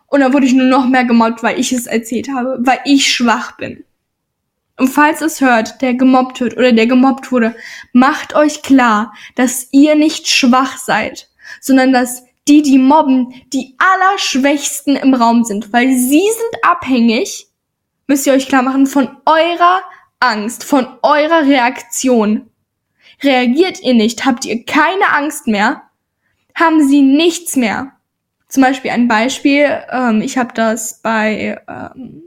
Und 0.07 0.21
dann 0.21 0.33
wurde 0.33 0.47
ich 0.47 0.55
nur 0.55 0.67
noch 0.67 0.87
mehr 0.87 1.05
gemobbt, 1.05 1.43
weil 1.43 1.59
ich 1.59 1.73
es 1.73 1.87
erzählt 1.87 2.29
habe, 2.35 2.59
weil 2.61 2.79
ich 2.85 3.13
schwach 3.13 3.57
bin. 3.57 3.85
Und 4.79 4.89
falls 4.89 5.21
es 5.23 5.41
hört, 5.41 5.81
der 5.83 5.95
gemobbt 5.95 6.41
wird 6.41 6.57
oder 6.57 6.73
der 6.73 6.87
gemobbt 6.87 7.33
wurde, 7.33 7.57
macht 7.93 8.35
euch 8.35 8.63
klar, 8.63 9.13
dass 9.35 9.69
ihr 9.73 9.95
nicht 9.95 10.29
schwach 10.29 10.77
seid, 10.77 11.29
sondern 11.61 11.93
dass 11.93 12.25
die, 12.47 12.63
die 12.63 12.79
mobben, 12.79 13.35
die 13.53 13.75
allerschwächsten 13.79 14.97
im 14.97 15.15
Raum 15.15 15.45
sind, 15.45 15.73
weil 15.73 15.89
sie 15.93 16.21
sind 16.21 16.63
abhängig, 16.63 17.49
müsst 18.07 18.27
ihr 18.27 18.35
euch 18.35 18.47
klar 18.47 18.63
machen, 18.63 18.87
von 18.87 19.09
eurer 19.25 19.81
Angst, 20.21 20.63
von 20.63 20.87
eurer 21.03 21.47
Reaktion. 21.47 22.51
Reagiert 23.23 23.83
ihr 23.83 23.95
nicht, 23.95 24.27
habt 24.27 24.45
ihr 24.45 24.65
keine 24.65 25.15
Angst 25.15 25.47
mehr, 25.47 25.83
haben 26.55 26.87
sie 26.87 27.03
nichts 27.03 27.57
mehr. 27.57 27.93
Zum 28.49 28.63
Beispiel 28.63 28.91
ein 28.91 29.09
Beispiel, 29.09 29.67
ähm, 29.91 30.21
ich 30.21 30.39
habe 30.39 30.53
das 30.55 31.01
bei 31.03 31.61
ähm, 31.69 32.23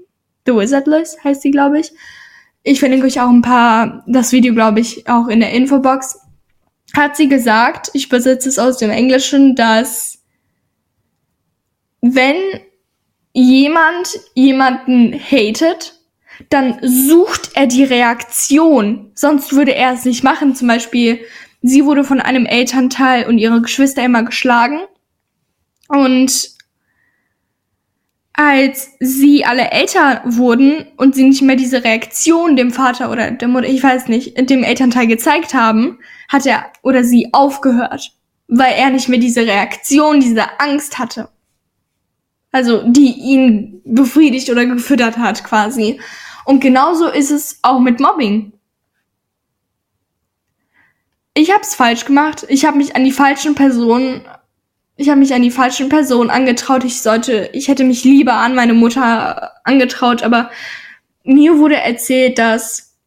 The 0.45 0.53
Wizardless, 0.53 1.17
heißt 1.23 1.41
sie, 1.41 1.51
glaube 1.51 1.79
ich. 1.79 1.91
Ich 2.63 2.79
verlinke 2.79 3.05
euch 3.05 3.21
auch 3.21 3.29
ein 3.29 3.41
paar, 3.41 4.03
das 4.07 4.31
Video, 4.31 4.53
glaube 4.53 4.79
ich, 4.79 5.07
auch 5.07 5.27
in 5.27 5.39
der 5.39 5.51
Infobox. 5.53 6.19
Hat 6.95 7.15
sie 7.15 7.29
gesagt, 7.29 7.91
ich 7.93 8.07
übersetze 8.07 8.49
es 8.49 8.59
aus 8.59 8.77
dem 8.77 8.89
Englischen, 8.89 9.55
dass 9.55 10.19
wenn 12.01 12.35
jemand 13.33 14.19
jemanden 14.33 15.13
hatet, 15.13 15.98
dann 16.49 16.79
sucht 16.81 17.51
er 17.55 17.67
die 17.67 17.83
Reaktion. 17.83 19.11
Sonst 19.13 19.53
würde 19.53 19.75
er 19.75 19.93
es 19.93 20.05
nicht 20.05 20.23
machen. 20.23 20.55
Zum 20.55 20.67
Beispiel, 20.67 21.19
sie 21.61 21.85
wurde 21.85 22.03
von 22.03 22.21
einem 22.21 22.45
Elternteil 22.45 23.27
und 23.27 23.37
ihre 23.37 23.61
Geschwister 23.61 24.03
immer 24.03 24.23
geschlagen. 24.23 24.79
Und 25.89 26.51
als 28.33 28.91
sie 29.01 29.43
alle 29.43 29.71
älter 29.71 30.21
wurden 30.23 30.85
und 30.95 31.13
sie 31.13 31.23
nicht 31.23 31.41
mehr 31.41 31.57
diese 31.57 31.83
Reaktion 31.83 32.55
dem 32.55 32.71
Vater 32.71 33.11
oder 33.11 33.31
der 33.31 33.49
Mutter, 33.49 33.67
ich 33.67 33.83
weiß 33.83 34.07
nicht, 34.07 34.49
dem 34.49 34.63
Elternteil 34.63 35.07
gezeigt 35.07 35.53
haben, 35.53 35.99
hat 36.29 36.45
er 36.45 36.71
oder 36.81 37.03
sie 37.03 37.33
aufgehört, 37.33 38.13
weil 38.47 38.75
er 38.77 38.91
nicht 38.91 39.09
mehr 39.09 39.19
diese 39.19 39.41
Reaktion, 39.41 40.21
diese 40.21 40.57
Angst 40.61 40.99
hatte. 40.99 41.27
Also 42.51 42.83
die 42.87 43.11
ihn 43.11 43.81
befriedigt 43.83 44.49
oder 44.49 44.65
gefüttert 44.65 45.17
hat 45.17 45.43
quasi. 45.43 45.99
Und 46.49 46.61
genauso 46.61 47.07
ist 47.07 47.29
es 47.29 47.59
auch 47.61 47.79
mit 47.79 47.99
Mobbing. 47.99 48.53
Ich 51.35 51.51
habe 51.51 51.61
es 51.61 51.75
falsch 51.75 52.05
gemacht. 52.05 52.43
Ich 52.49 52.65
habe 52.65 52.75
mich 52.75 52.95
an 52.95 53.03
die 53.03 53.11
falschen 53.11 53.53
Personen, 53.53 54.25
ich 54.95 55.09
habe 55.09 55.19
mich 55.19 55.31
an 55.35 55.43
die 55.43 55.51
falschen 55.51 55.89
Personen 55.89 56.31
angetraut. 56.31 56.83
Ich 56.85 57.03
sollte, 57.03 57.51
ich 57.53 57.67
hätte 57.67 57.83
mich 57.83 58.03
lieber 58.03 58.33
an 58.33 58.55
meine 58.55 58.73
Mutter 58.73 59.51
angetraut, 59.63 60.23
aber 60.23 60.49
mir 61.23 61.59
wurde 61.59 61.75
erzählt, 61.75 62.39
dass 62.39 62.97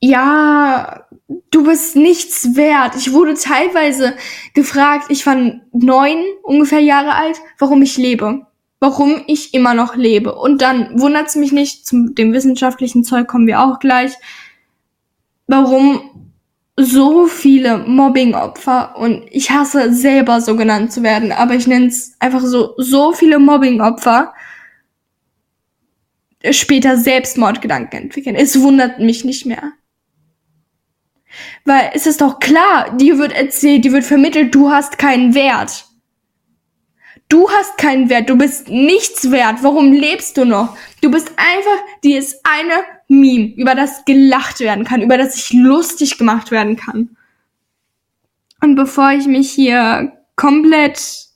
ja, 0.00 1.06
du 1.52 1.62
bist 1.62 1.94
nichts 1.94 2.56
wert. 2.56 2.96
Ich 2.96 3.12
wurde 3.12 3.34
teilweise 3.34 4.16
gefragt, 4.54 5.04
ich 5.08 5.24
war 5.24 5.36
neun 5.70 6.24
ungefähr 6.42 6.80
Jahre 6.80 7.14
alt, 7.14 7.40
warum 7.60 7.80
ich 7.82 7.96
lebe 7.96 8.44
warum 8.84 9.22
ich 9.26 9.54
immer 9.54 9.72
noch 9.72 9.96
lebe. 9.96 10.34
Und 10.34 10.60
dann 10.60 11.00
wundert 11.00 11.28
es 11.28 11.36
mich 11.36 11.52
nicht, 11.52 11.86
zu 11.86 12.10
dem 12.10 12.34
wissenschaftlichen 12.34 13.02
Zeug 13.02 13.26
kommen 13.26 13.46
wir 13.46 13.62
auch 13.62 13.78
gleich, 13.78 14.12
warum 15.46 16.30
so 16.76 17.26
viele 17.26 17.78
Mobbing-Opfer 17.78 18.94
und 18.98 19.24
ich 19.30 19.50
hasse 19.50 19.94
selber 19.94 20.42
so 20.42 20.54
genannt 20.54 20.92
zu 20.92 21.02
werden, 21.02 21.32
aber 21.32 21.54
ich 21.54 21.66
nenne 21.66 21.86
es 21.86 22.14
einfach 22.18 22.42
so, 22.42 22.74
so 22.76 23.14
viele 23.14 23.38
Mobbing-Opfer 23.38 24.34
später 26.50 26.98
Selbstmordgedanken 26.98 28.02
entwickeln. 28.02 28.36
Es 28.36 28.60
wundert 28.60 28.98
mich 28.98 29.24
nicht 29.24 29.46
mehr. 29.46 29.72
Weil 31.64 31.90
es 31.94 32.06
ist 32.06 32.20
doch 32.20 32.38
klar, 32.38 32.94
dir 32.98 33.16
wird 33.16 33.32
erzählt, 33.32 33.86
dir 33.86 33.92
wird 33.92 34.04
vermittelt, 34.04 34.54
du 34.54 34.70
hast 34.70 34.98
keinen 34.98 35.34
Wert. 35.34 35.86
Du 37.28 37.48
hast 37.50 37.78
keinen 37.78 38.10
Wert, 38.10 38.28
du 38.28 38.36
bist 38.36 38.68
nichts 38.68 39.30
wert. 39.30 39.62
Warum 39.62 39.92
lebst 39.92 40.36
du 40.36 40.44
noch? 40.44 40.76
Du 41.00 41.10
bist 41.10 41.32
einfach 41.36 41.84
dieses 42.02 42.40
eine 42.44 42.84
Meme, 43.08 43.54
über 43.56 43.74
das 43.74 44.04
gelacht 44.04 44.60
werden 44.60 44.84
kann, 44.84 45.02
über 45.02 45.18
das 45.18 45.34
sich 45.34 45.52
lustig 45.52 46.18
gemacht 46.18 46.50
werden 46.50 46.76
kann. 46.76 47.16
Und 48.60 48.76
bevor 48.76 49.12
ich 49.12 49.26
mich 49.26 49.50
hier 49.50 50.12
komplett 50.36 51.28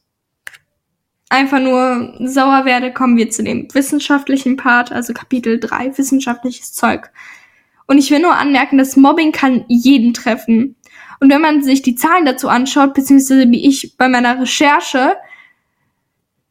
einfach 1.28 1.60
nur 1.60 2.14
sauer 2.20 2.64
werde, 2.64 2.92
kommen 2.92 3.16
wir 3.16 3.30
zu 3.30 3.42
dem 3.42 3.68
wissenschaftlichen 3.72 4.56
Part, 4.56 4.92
also 4.92 5.12
Kapitel 5.12 5.60
3, 5.60 5.98
wissenschaftliches 5.98 6.72
Zeug. 6.72 7.10
Und 7.86 7.98
ich 7.98 8.10
will 8.10 8.20
nur 8.20 8.34
anmerken, 8.34 8.78
dass 8.78 8.96
Mobbing 8.96 9.32
kann 9.32 9.64
jeden 9.68 10.14
treffen. 10.14 10.76
Und 11.20 11.30
wenn 11.30 11.40
man 11.40 11.62
sich 11.62 11.82
die 11.82 11.94
Zahlen 11.94 12.24
dazu 12.24 12.48
anschaut, 12.48 12.94
beziehungsweise 12.94 13.50
wie 13.50 13.66
ich 13.66 13.96
bei 13.96 14.08
meiner 14.08 14.40
Recherche, 14.40 15.16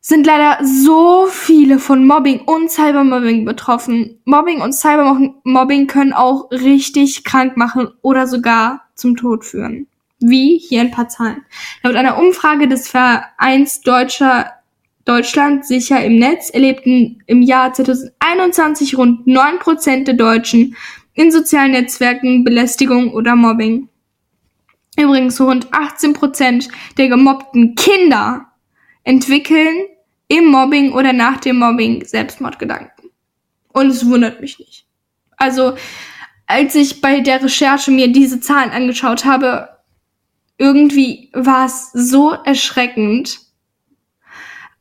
sind 0.08 0.26
leider 0.26 0.64
so 0.64 1.28
viele 1.30 1.80
von 1.80 2.08
Mobbing 2.08 2.40
und 2.46 2.72
Cybermobbing 2.72 3.44
betroffen. 3.44 4.22
Mobbing 4.24 4.62
und 4.62 4.72
Cybermobbing 4.72 5.88
können 5.88 6.14
auch 6.14 6.50
richtig 6.50 7.26
krank 7.26 7.58
machen 7.58 7.90
oder 8.04 8.26
sogar 8.26 8.88
zum 8.96 9.18
Tod 9.18 9.44
führen. 9.44 9.88
Wie 10.20 10.60
hier 10.60 10.80
ein 10.80 10.92
paar 10.92 11.10
Zahlen. 11.10 11.44
Laut 11.84 11.98
einer 11.98 12.18
Umfrage 12.18 12.70
des 12.70 12.88
Vereins 12.88 13.82
Deutscher 13.82 14.54
Deutschland 15.04 15.66
sicher 15.66 16.02
im 16.02 16.16
Netz 16.16 16.52
erlebten 16.52 17.22
im 17.28 17.42
Jahr 17.42 17.74
2021 17.74 18.98
rund 18.98 19.28
9% 19.28 20.06
der 20.06 20.14
Deutschen 20.14 20.78
in 21.16 21.32
sozialen 21.32 21.72
Netzwerken 21.72 22.46
Belästigung 22.46 23.12
oder 23.12 23.36
Mobbing. 23.36 23.90
Übrigens 24.98 25.42
rund 25.42 25.68
18% 25.74 26.70
der 26.98 27.10
gemobbten 27.10 27.76
Kinder 27.76 28.46
entwickeln 29.04 29.76
im 30.28 30.46
Mobbing 30.48 30.94
oder 30.94 31.14
nach 31.14 31.38
dem 31.38 31.58
Mobbing 31.58 32.06
Selbstmordgedanken. 32.06 33.12
Und 33.70 33.88
es 33.88 34.06
wundert 34.06 34.42
mich 34.42 34.60
nicht. 34.60 34.86
Also, 35.38 35.76
als 36.48 36.76
ich 36.76 37.02
bei 37.02 37.20
der 37.20 37.44
Recherche 37.44 37.92
mir 37.92 38.12
diese 38.12 38.40
Zahlen 38.40 38.72
angeschaut 38.72 39.26
habe, 39.26 39.70
irgendwie 40.58 41.30
war 41.34 41.66
es 41.66 41.92
so 41.94 42.32
erschreckend. 42.32 43.40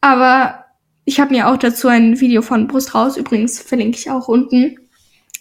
Aber 0.00 0.64
ich 1.04 1.20
habe 1.20 1.34
mir 1.34 1.48
auch 1.48 1.56
dazu 1.56 1.88
ein 1.88 2.20
Video 2.20 2.42
von 2.42 2.66
Brust 2.66 2.94
raus, 2.94 3.16
übrigens 3.16 3.60
verlinke 3.60 3.98
ich 3.98 4.10
auch 4.10 4.28
unten, 4.28 4.78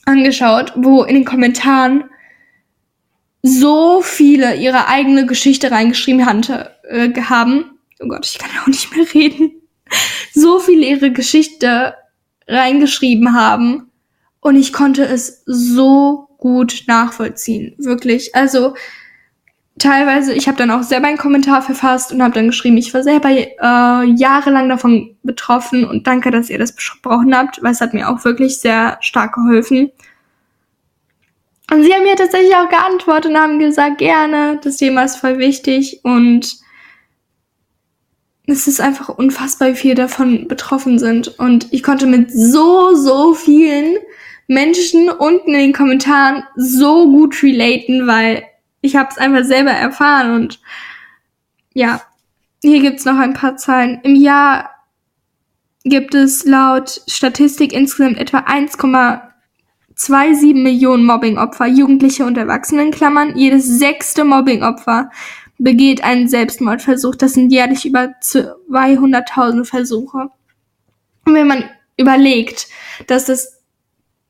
angeschaut, 0.06 0.74
wo 0.76 1.04
in 1.04 1.16
den 1.16 1.26
Kommentaren 1.26 2.04
so 3.42 4.02
viele 4.02 4.56
ihre 4.56 4.88
eigene 4.88 5.26
Geschichte 5.26 5.72
reingeschrieben 5.72 6.26
hatte, 6.26 6.76
äh, 6.90 7.14
haben. 7.22 7.80
Oh 8.00 8.08
Gott, 8.08 8.26
ich 8.26 8.38
kann 8.38 8.50
auch 8.62 8.68
nicht 8.68 8.96
mehr 8.96 9.14
reden 9.14 9.55
so 10.34 10.60
viel 10.60 10.84
ihre 10.84 11.12
Geschichte 11.12 11.96
reingeschrieben 12.48 13.34
haben 13.34 13.92
und 14.40 14.56
ich 14.56 14.74
konnte 14.74 15.04
es 15.04 15.44
so 15.46 16.30
gut 16.38 16.84
nachvollziehen, 16.88 17.74
wirklich. 17.78 18.36
Also 18.36 18.76
teilweise, 19.80 20.34
ich 20.34 20.48
habe 20.48 20.58
dann 20.58 20.72
auch 20.72 20.84
selber 20.84 21.08
einen 21.08 21.18
Kommentar 21.18 21.62
verfasst 21.62 22.12
und 22.12 22.22
habe 22.22 22.34
dann 22.34 22.48
geschrieben, 22.48 22.78
ich 22.78 22.94
war 22.94 23.04
selber 23.04 23.30
äh, 23.30 24.10
jahrelang 24.12 24.70
davon 24.70 25.16
betroffen 25.24 25.86
und 25.86 26.08
danke, 26.08 26.32
dass 26.32 26.50
ihr 26.50 26.60
das 26.60 26.74
besprochen 26.76 27.36
habt, 27.36 27.62
weil 27.64 27.72
es 27.72 27.82
hat 27.82 27.94
mir 27.94 28.10
auch 28.10 28.24
wirklich 28.24 28.60
sehr 28.60 28.98
stark 29.02 29.34
geholfen. 29.36 29.92
Und 31.72 31.84
sie 31.84 31.94
haben 31.94 32.04
mir 32.04 32.16
tatsächlich 32.16 32.56
auch 32.56 32.70
geantwortet 32.70 33.32
und 33.32 33.38
haben 33.38 33.58
gesagt, 33.58 33.98
gerne, 33.98 34.60
das 34.64 34.78
Thema 34.78 35.04
ist 35.04 35.18
voll 35.18 35.40
wichtig 35.40 36.02
und 36.04 36.58
es 38.48 38.68
ist 38.68 38.82
einfach 38.82 39.10
unfassbar, 39.10 39.70
wie 39.70 39.76
viele 39.76 39.96
davon 39.96 40.48
betroffen 40.48 41.00
sind. 41.00 41.40
Und 41.40 41.68
ich 41.72 41.84
konnte 41.84 42.06
mit 42.06 42.32
so, 42.32 42.96
so 42.96 43.34
vielen 43.34 43.98
Menschen 44.48 45.10
unten 45.10 45.54
in 45.54 45.60
den 45.60 45.74
Kommentaren 45.74 46.44
so 46.56 47.12
gut 47.12 47.42
relaten, 47.42 48.08
weil 48.08 48.44
ich 48.82 48.96
habe 48.96 49.10
es 49.10 49.18
einfach 49.18 49.44
selber 49.44 49.72
erfahren. 49.72 50.36
Und 50.36 50.60
ja, 51.74 52.02
hier 52.62 52.82
gibt's 52.82 53.06
noch 53.06 53.18
ein 53.18 53.34
paar 53.34 53.58
Zahlen. 53.58 54.00
Im 54.04 54.16
Jahr 54.16 54.70
gibt 55.84 56.14
es 56.14 56.46
laut 56.46 57.02
Statistik 57.08 57.74
insgesamt 57.74 58.18
etwa 58.18 58.40
1,27 58.40 60.54
Millionen 60.54 61.06
Mobbingopfer, 61.06 61.66
Jugendliche 61.66 62.26
und 62.26 62.38
Erwachsene 62.38 62.92
Klammern. 62.92 63.36
Jedes 63.36 63.80
sechste 63.80 64.24
Mobbingopfer 64.24 65.10
begeht 65.58 66.04
einen 66.04 66.28
Selbstmordversuch. 66.28 67.16
Das 67.16 67.34
sind 67.34 67.52
jährlich 67.52 67.86
über 67.86 68.14
200.000 68.22 69.66
Versuche. 69.66 70.30
Und 71.26 71.34
wenn 71.34 71.48
man 71.48 71.70
überlegt, 71.98 72.68
dass 73.08 73.26
das 73.26 73.62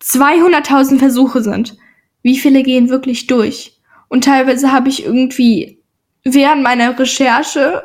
200.000 0.02 1.00
Versuche 1.00 1.42
sind, 1.42 1.78
wie 2.22 2.38
viele 2.38 2.64
gehen 2.64 2.90
wirklich 2.90 3.28
durch? 3.28 3.80
Und 4.08 4.24
teilweise 4.24 4.72
habe 4.72 4.90
ich 4.90 5.06
irgendwie 5.06 5.84
während 6.24 6.64
meiner 6.64 6.98
Recherche, 6.98 7.84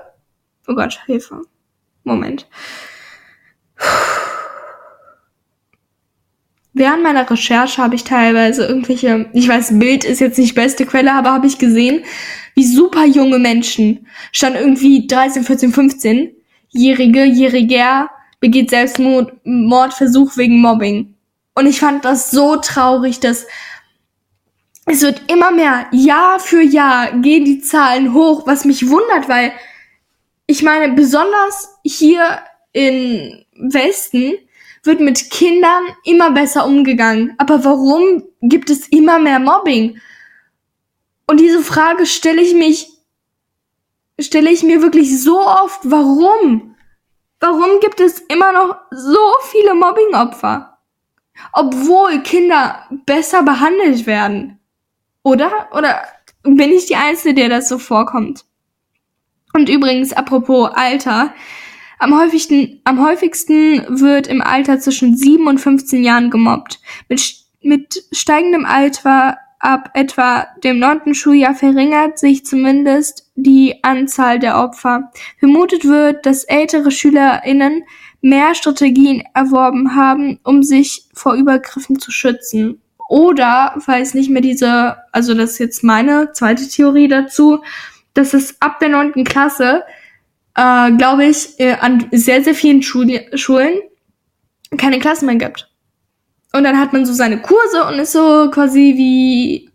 oh 0.68 0.74
Gott, 0.74 1.00
Hilfe, 1.06 1.42
Moment. 2.04 2.46
Während 6.72 7.02
meiner 7.02 7.28
Recherche 7.28 7.82
habe 7.82 7.96
ich 7.96 8.04
teilweise 8.04 8.64
irgendwelche, 8.66 9.28
ich 9.32 9.48
weiß, 9.48 9.78
Bild 9.78 10.04
ist 10.04 10.20
jetzt 10.20 10.38
nicht 10.38 10.54
beste 10.54 10.86
Quelle, 10.86 11.12
aber 11.12 11.32
habe 11.32 11.46
ich 11.46 11.58
gesehen, 11.58 12.04
wie 12.54 12.64
super 12.64 13.04
junge 13.04 13.38
Menschen, 13.38 14.06
stand 14.30 14.56
irgendwie 14.56 15.06
13, 15.06 15.42
14, 15.42 15.72
15, 15.72 16.30
jährige, 16.68 17.24
jähriger, 17.24 18.10
begeht 18.38 18.70
Selbstmord, 18.70 19.32
Mordversuch 19.44 20.36
wegen 20.36 20.60
Mobbing. 20.60 21.14
Und 21.54 21.66
ich 21.66 21.80
fand 21.80 22.04
das 22.04 22.30
so 22.30 22.56
traurig, 22.56 23.18
dass 23.18 23.46
es 24.86 25.02
wird 25.02 25.22
immer 25.30 25.50
mehr, 25.50 25.86
Jahr 25.92 26.40
für 26.40 26.62
Jahr 26.62 27.12
gehen 27.20 27.44
die 27.44 27.60
Zahlen 27.60 28.14
hoch, 28.14 28.46
was 28.46 28.64
mich 28.64 28.88
wundert, 28.88 29.28
weil 29.28 29.52
ich 30.46 30.62
meine, 30.62 30.92
besonders 30.94 31.76
hier 31.84 32.40
in 32.72 33.44
Westen 33.54 34.32
wird 34.82 35.00
mit 35.00 35.30
Kindern 35.30 35.82
immer 36.04 36.30
besser 36.30 36.66
umgegangen. 36.66 37.34
Aber 37.38 37.64
warum 37.64 38.24
gibt 38.40 38.70
es 38.70 38.88
immer 38.88 39.18
mehr 39.18 39.38
Mobbing? 39.38 40.00
Und 41.26 41.40
diese 41.40 41.62
Frage 41.62 42.06
stelle 42.06 42.42
ich 42.42 42.54
mich, 42.54 42.88
stelle 44.18 44.50
ich 44.50 44.62
mir 44.62 44.82
wirklich 44.82 45.22
so 45.22 45.40
oft, 45.40 45.80
warum? 45.84 46.74
Warum 47.40 47.80
gibt 47.80 48.00
es 48.00 48.20
immer 48.20 48.52
noch 48.52 48.76
so 48.90 49.18
viele 49.50 49.74
Mobbingopfer? 49.74 50.78
Obwohl 51.52 52.22
Kinder 52.22 52.86
besser 53.06 53.42
behandelt 53.42 54.06
werden. 54.06 54.58
Oder? 55.22 55.68
Oder 55.72 56.02
bin 56.42 56.70
ich 56.70 56.86
die 56.86 56.96
Einzige, 56.96 57.34
der 57.34 57.48
das 57.48 57.68
so 57.68 57.78
vorkommt? 57.78 58.44
Und 59.52 59.68
übrigens, 59.68 60.12
apropos 60.12 60.70
Alter, 60.74 61.32
am 62.00 62.18
häufigsten, 62.18 62.80
am 62.84 63.04
häufigsten 63.04 64.00
wird 64.00 64.26
im 64.26 64.40
Alter 64.42 64.80
zwischen 64.80 65.16
7 65.16 65.46
und 65.46 65.58
15 65.58 66.02
Jahren 66.02 66.30
gemobbt. 66.30 66.80
Mit, 67.08 67.36
mit 67.60 68.02
steigendem 68.10 68.64
Alter 68.64 69.36
ab 69.58 69.90
etwa 69.92 70.46
dem 70.64 70.78
neunten 70.78 71.14
Schuljahr 71.14 71.54
verringert 71.54 72.18
sich 72.18 72.46
zumindest 72.46 73.30
die 73.36 73.84
Anzahl 73.84 74.38
der 74.38 74.58
Opfer. 74.58 75.12
Vermutet 75.38 75.84
wird, 75.84 76.24
dass 76.24 76.44
ältere 76.44 76.90
SchülerInnen 76.90 77.84
mehr 78.22 78.54
Strategien 78.54 79.22
erworben 79.34 79.94
haben, 79.94 80.40
um 80.42 80.62
sich 80.62 81.04
vor 81.12 81.34
Übergriffen 81.34 81.98
zu 81.98 82.10
schützen. 82.10 82.80
Oder, 83.10 83.74
weil 83.84 84.00
es 84.00 84.14
nicht 84.14 84.30
mehr 84.30 84.42
diese, 84.42 84.96
also 85.12 85.34
das 85.34 85.52
ist 85.52 85.58
jetzt 85.58 85.84
meine 85.84 86.32
zweite 86.32 86.66
Theorie 86.66 87.08
dazu, 87.08 87.62
dass 88.14 88.32
es 88.32 88.60
ab 88.62 88.78
der 88.80 88.88
neunten 88.88 89.24
Klasse 89.24 89.82
äh, 90.60 90.92
glaube 90.92 91.24
ich, 91.24 91.58
äh, 91.58 91.72
an 91.80 92.06
sehr, 92.12 92.44
sehr 92.44 92.54
vielen 92.54 92.82
Schul 92.82 93.20
Schulen 93.34 93.80
keine 94.76 94.98
Klassen 94.98 95.26
mehr 95.26 95.36
gibt. 95.36 95.68
Und 96.52 96.64
dann 96.64 96.78
hat 96.78 96.92
man 96.92 97.06
so 97.06 97.12
seine 97.12 97.40
Kurse 97.40 97.84
und 97.84 97.94
ist 97.94 98.12
so 98.12 98.50
quasi 98.50 98.94
wie 98.96 99.70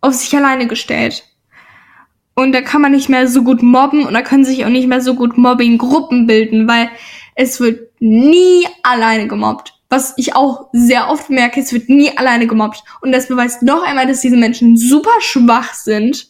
auf 0.00 0.14
sich 0.14 0.36
alleine 0.36 0.66
gestellt. 0.66 1.24
Und 2.34 2.52
da 2.52 2.60
kann 2.60 2.82
man 2.82 2.92
nicht 2.92 3.08
mehr 3.08 3.28
so 3.28 3.42
gut 3.42 3.62
mobben 3.62 4.06
und 4.06 4.14
da 4.14 4.22
können 4.22 4.44
sich 4.44 4.64
auch 4.64 4.70
nicht 4.70 4.88
mehr 4.88 5.00
so 5.00 5.14
gut 5.14 5.36
Mobbing-Gruppen 5.36 6.26
bilden, 6.26 6.68
weil 6.68 6.90
es 7.34 7.60
wird 7.60 7.90
nie 8.00 8.66
alleine 8.82 9.26
gemobbt. 9.26 9.74
Was 9.88 10.14
ich 10.16 10.36
auch 10.36 10.68
sehr 10.72 11.08
oft 11.08 11.30
merke, 11.30 11.60
es 11.60 11.72
wird 11.72 11.88
nie 11.88 12.16
alleine 12.16 12.46
gemobbt. 12.46 12.84
Und 13.00 13.12
das 13.12 13.28
beweist 13.28 13.62
noch 13.62 13.82
einmal, 13.82 14.06
dass 14.06 14.20
diese 14.20 14.36
Menschen 14.36 14.76
super 14.76 15.10
schwach 15.20 15.74
sind 15.74 16.28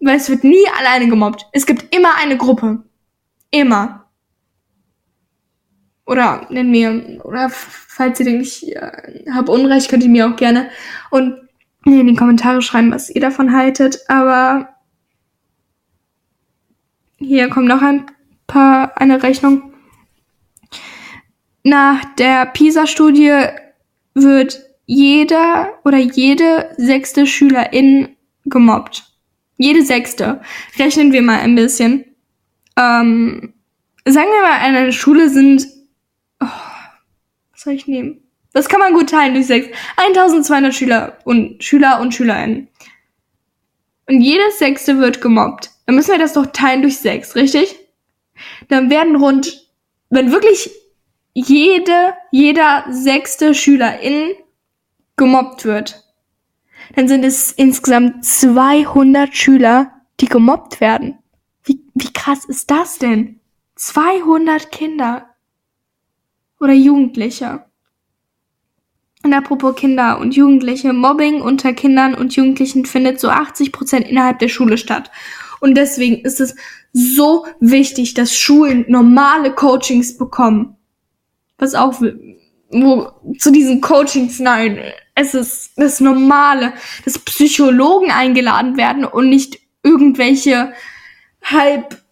weil 0.00 0.16
es 0.16 0.28
wird 0.28 0.44
nie 0.44 0.66
alleine 0.78 1.08
gemobbt. 1.08 1.46
Es 1.52 1.66
gibt 1.66 1.94
immer 1.94 2.14
eine 2.16 2.36
Gruppe. 2.36 2.84
Immer. 3.50 4.04
Oder 6.06 6.46
nennen 6.50 6.70
mir, 6.70 7.24
oder 7.24 7.50
falls 7.50 8.18
ihr 8.20 8.26
denkt, 8.26 8.46
ich 8.46 8.74
äh, 8.74 9.30
habe 9.30 9.52
Unrecht, 9.52 9.90
könnt 9.90 10.02
ihr 10.02 10.08
mir 10.08 10.26
auch 10.26 10.36
gerne 10.36 10.70
und 11.10 11.36
in 11.84 12.06
die 12.06 12.16
Kommentare 12.16 12.62
schreiben, 12.62 12.92
was 12.92 13.10
ihr 13.10 13.20
davon 13.20 13.52
haltet. 13.52 13.98
Aber 14.08 14.74
hier 17.18 17.48
kommt 17.48 17.68
noch 17.68 17.82
ein 17.82 18.06
paar, 18.46 18.98
eine 18.98 19.22
Rechnung. 19.22 19.74
Nach 21.62 22.04
der 22.14 22.46
PISA-Studie 22.46 23.46
wird 24.14 24.62
jeder 24.86 25.74
oder 25.84 25.98
jede 25.98 26.70
sechste 26.78 27.26
Schülerin 27.26 28.16
gemobbt. 28.44 29.07
Jede 29.58 29.84
sechste. 29.84 30.40
Rechnen 30.78 31.12
wir 31.12 31.20
mal 31.20 31.40
ein 31.40 31.54
bisschen. 31.54 32.04
Ähm, 32.76 33.52
sagen 34.06 34.28
wir 34.30 34.42
mal, 34.42 34.58
eine 34.58 34.92
Schule 34.92 35.28
sind. 35.28 35.66
Oh, 36.40 36.46
was 37.52 37.62
soll 37.62 37.74
ich 37.74 37.86
nehmen? 37.86 38.22
Das 38.52 38.68
kann 38.68 38.80
man 38.80 38.94
gut 38.94 39.10
teilen 39.10 39.34
durch 39.34 39.46
sechs. 39.46 39.68
1200 39.96 40.74
Schüler 40.74 41.18
und 41.24 41.62
Schüler 41.62 42.00
und 42.00 42.14
Schülerinnen. 42.14 42.68
Und 44.08 44.20
jedes 44.20 44.58
sechste 44.58 44.98
wird 44.98 45.20
gemobbt. 45.20 45.70
Dann 45.86 45.96
müssen 45.96 46.12
wir 46.12 46.18
das 46.18 46.32
doch 46.32 46.46
teilen 46.46 46.82
durch 46.82 46.98
sechs, 46.98 47.34
richtig? 47.34 47.76
Dann 48.68 48.90
werden 48.90 49.16
rund, 49.16 49.68
wenn 50.08 50.32
wirklich 50.32 50.70
jede, 51.34 52.14
jeder 52.30 52.84
sechste 52.90 53.54
Schülerin 53.54 54.34
gemobbt 55.16 55.64
wird, 55.64 56.04
dann 56.94 57.08
sind 57.08 57.24
es 57.24 57.52
insgesamt 57.52 58.24
200 58.24 59.34
Schüler, 59.34 59.92
die 60.20 60.26
gemobbt 60.26 60.80
werden. 60.80 61.18
Wie, 61.64 61.80
wie 61.94 62.12
krass 62.12 62.44
ist 62.44 62.70
das 62.70 62.98
denn? 62.98 63.40
200 63.76 64.72
Kinder 64.72 65.26
oder 66.60 66.72
Jugendliche. 66.72 67.64
Und 69.22 69.34
apropos 69.34 69.74
Kinder 69.74 70.18
und 70.20 70.34
Jugendliche, 70.34 70.92
Mobbing 70.92 71.42
unter 71.42 71.72
Kindern 71.72 72.14
und 72.14 72.34
Jugendlichen 72.34 72.86
findet 72.86 73.20
so 73.20 73.28
80 73.28 73.72
Prozent 73.72 74.08
innerhalb 74.08 74.38
der 74.38 74.48
Schule 74.48 74.78
statt. 74.78 75.10
Und 75.60 75.76
deswegen 75.76 76.24
ist 76.24 76.40
es 76.40 76.54
so 76.92 77.46
wichtig, 77.60 78.14
dass 78.14 78.36
Schulen 78.36 78.84
normale 78.88 79.52
Coachings 79.52 80.16
bekommen. 80.16 80.76
Was 81.58 81.74
auch 81.74 82.00
wo 82.70 83.10
zu 83.38 83.50
diesen 83.50 83.80
Coachings, 83.80 84.38
nein, 84.40 84.78
es 85.18 85.34
ist 85.34 85.72
das 85.76 86.00
Normale, 86.00 86.72
dass 87.04 87.18
Psychologen 87.18 88.10
eingeladen 88.10 88.76
werden 88.76 89.04
und 89.04 89.28
nicht 89.28 89.58
irgendwelche 89.82 90.72
halb 91.42 92.02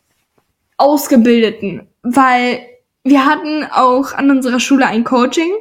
ausgebildeten, 0.76 1.86
weil 2.02 2.66
wir 3.04 3.24
hatten 3.24 3.64
auch 3.64 4.12
an 4.12 4.30
unserer 4.30 4.60
Schule 4.60 4.86
ein 4.86 5.04
Coaching, 5.04 5.52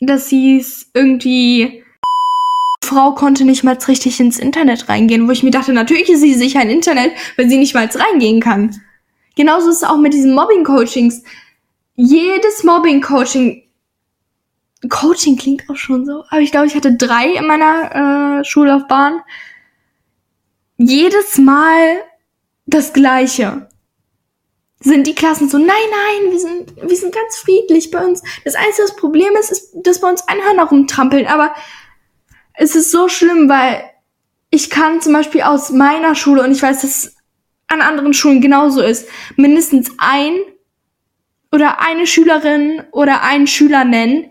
das 0.00 0.28
hieß 0.28 0.90
irgendwie 0.94 1.82
Frau 2.84 3.12
konnte 3.14 3.44
nicht 3.44 3.64
mal 3.64 3.76
richtig 3.76 4.18
ins 4.20 4.38
Internet 4.38 4.88
reingehen, 4.88 5.26
wo 5.26 5.32
ich 5.32 5.42
mir 5.42 5.50
dachte, 5.50 5.72
natürlich 5.72 6.08
ist 6.08 6.20
sie 6.20 6.34
sicher 6.34 6.60
ein 6.60 6.70
Internet, 6.70 7.12
weil 7.36 7.48
sie 7.48 7.58
nicht 7.58 7.74
mal 7.74 7.86
reingehen 7.92 8.40
kann. 8.40 8.80
Genauso 9.36 9.70
ist 9.70 9.78
es 9.78 9.84
auch 9.84 9.98
mit 9.98 10.14
diesen 10.14 10.34
Mobbing-Coachings 10.34 11.22
jedes 11.96 12.62
Mobbing-Coaching, 12.62 13.67
Coaching 14.88 15.36
klingt 15.36 15.68
auch 15.68 15.76
schon 15.76 16.06
so, 16.06 16.24
aber 16.28 16.40
ich 16.40 16.52
glaube, 16.52 16.66
ich 16.66 16.74
hatte 16.74 16.96
drei 16.96 17.32
in 17.32 17.46
meiner 17.46 18.40
äh, 18.40 18.44
Schullaufbahn. 18.44 19.20
Jedes 20.76 21.38
Mal 21.38 22.02
das 22.66 22.92
Gleiche. 22.92 23.68
Sind 24.80 25.08
die 25.08 25.14
Klassen 25.14 25.48
so, 25.48 25.58
nein, 25.58 25.66
nein, 25.68 26.30
wir 26.30 26.38
sind, 26.38 26.76
wir 26.76 26.96
sind 26.96 27.12
ganz 27.12 27.36
friedlich 27.38 27.90
bei 27.90 28.06
uns. 28.06 28.22
Das 28.44 28.54
einzige 28.54 28.92
Problem 28.96 29.34
ist, 29.40 29.50
ist, 29.50 29.72
dass 29.82 30.00
bei 30.00 30.08
uns 30.08 30.22
Einhörner 30.28 30.68
rumtrampeln, 30.68 31.26
aber 31.26 31.52
es 32.54 32.76
ist 32.76 32.92
so 32.92 33.08
schlimm, 33.08 33.48
weil 33.48 33.82
ich 34.50 34.70
kann 34.70 35.00
zum 35.00 35.12
Beispiel 35.12 35.42
aus 35.42 35.70
meiner 35.70 36.14
Schule, 36.14 36.44
und 36.44 36.52
ich 36.52 36.62
weiß, 36.62 36.82
dass 36.82 37.04
es 37.04 37.16
an 37.66 37.82
anderen 37.82 38.14
Schulen 38.14 38.40
genauso 38.40 38.80
ist, 38.80 39.08
mindestens 39.36 39.90
ein 39.98 40.38
oder 41.50 41.80
eine 41.80 42.06
Schülerin 42.06 42.84
oder 42.92 43.22
einen 43.22 43.48
Schüler 43.48 43.84
nennen, 43.84 44.30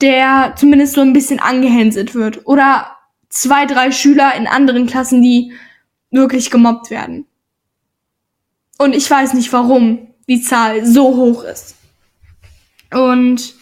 der 0.00 0.54
zumindest 0.56 0.94
so 0.94 1.00
ein 1.00 1.12
bisschen 1.12 1.40
angehänselt 1.40 2.14
wird. 2.14 2.46
Oder 2.46 2.96
zwei, 3.28 3.66
drei 3.66 3.90
Schüler 3.92 4.34
in 4.34 4.46
anderen 4.46 4.86
Klassen, 4.86 5.22
die 5.22 5.52
wirklich 6.10 6.50
gemobbt 6.50 6.90
werden. 6.90 7.26
Und 8.78 8.94
ich 8.94 9.10
weiß 9.10 9.34
nicht 9.34 9.52
warum. 9.52 10.08
die 10.28 10.40
Zahl 10.40 10.86
so 10.86 11.16
hoch 11.16 11.44
ist. 11.44 11.76
Und 12.90 13.54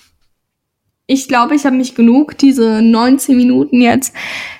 ich 1.06 1.28
glaube, 1.28 1.54
ich 1.54 1.66
habe 1.66 1.76
mich 1.76 1.94
genug 1.94 2.38
diese 2.38 2.80
19 2.80 3.36
Minuten 3.36 3.80
jetzt 3.80 4.14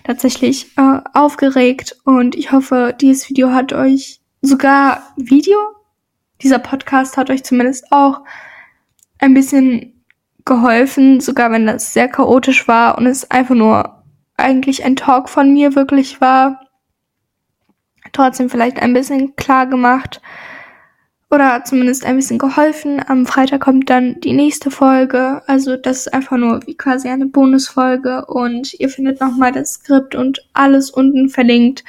tatsächlich 0.05 0.67
äh, 0.77 0.99
aufgeregt 1.15 1.97
und 2.05 2.35
ich 2.35 2.53
hoffe, 2.53 2.95
dieses 3.01 3.31
Video 3.31 3.53
hat 3.53 3.73
euch 3.73 4.21
sogar 4.41 5.15
Video, 5.17 5.59
dieser 6.43 6.59
Podcast 6.59 7.17
hat 7.17 7.31
euch 7.31 7.45
zumindest 7.45 7.93
auch 7.93 8.23
ein 9.19 9.35
bisschen 9.35 10.02
geholfen, 10.45 11.21
sogar 11.21 11.51
wenn 11.51 11.67
das 11.67 11.93
sehr 11.93 12.09
chaotisch 12.09 12.69
war 12.69 12.99
und 12.99 13.07
es 13.07 13.31
einfach 13.31 13.55
nur 13.55 14.03
eigentlich 14.37 14.85
ein 14.85 14.97
Talk 14.97 15.29
von 15.29 15.53
mir 15.53 15.75
wirklich 15.75 16.21
war. 16.21 16.61
Trotzdem 18.13 18.51
vielleicht 18.51 18.81
ein 18.81 18.93
bisschen 18.93 19.37
klar 19.37 19.67
gemacht, 19.67 20.21
oder 21.33 21.65
zumindest 21.65 22.05
ein 22.05 22.17
bisschen 22.17 22.39
geholfen. 22.39 23.03
Am 23.09 23.25
Freitag 23.25 23.63
kommt 23.63 23.89
dann 23.89 24.21
die 24.21 24.35
nächste 24.35 24.71
Folge. 24.71 25.43
Also 25.47 25.79
das 25.79 26.01
ist 26.01 26.13
einfach 26.13 26.37
nur 26.37 26.61
wie 26.67 26.77
quasi 26.77 27.09
eine 27.09 27.25
Bonusfolge 27.25 28.27
und 28.27 28.79
ihr 28.79 28.91
findet 28.91 29.19
nochmal 29.19 29.51
das 29.51 29.73
Skript 29.73 30.15
und 30.15 30.47
alles 30.53 30.91
unten 30.91 31.31
verlinkt. 31.31 31.85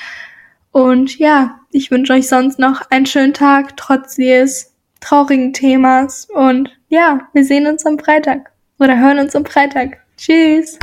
Und 0.72 1.20
ja, 1.20 1.60
ich 1.72 1.92
wünsche 1.92 2.13
euch 2.13 2.30
sonst 2.30 2.58
noch 2.58 2.89
einen 2.89 3.06
schönen 3.06 3.34
Tag, 3.34 3.76
trotz 3.76 4.16
des 4.16 4.73
traurigen 5.04 5.54
Themas. 5.54 6.28
Und 6.34 6.70
ja, 6.89 7.28
wir 7.34 7.44
sehen 7.44 7.68
uns 7.68 7.86
am 7.86 8.00
Freitag. 8.00 8.52
Oder 8.80 9.00
hören 9.00 9.20
uns 9.20 9.36
am 9.36 9.46
Freitag. 9.46 10.00
Tschüss. 10.18 10.80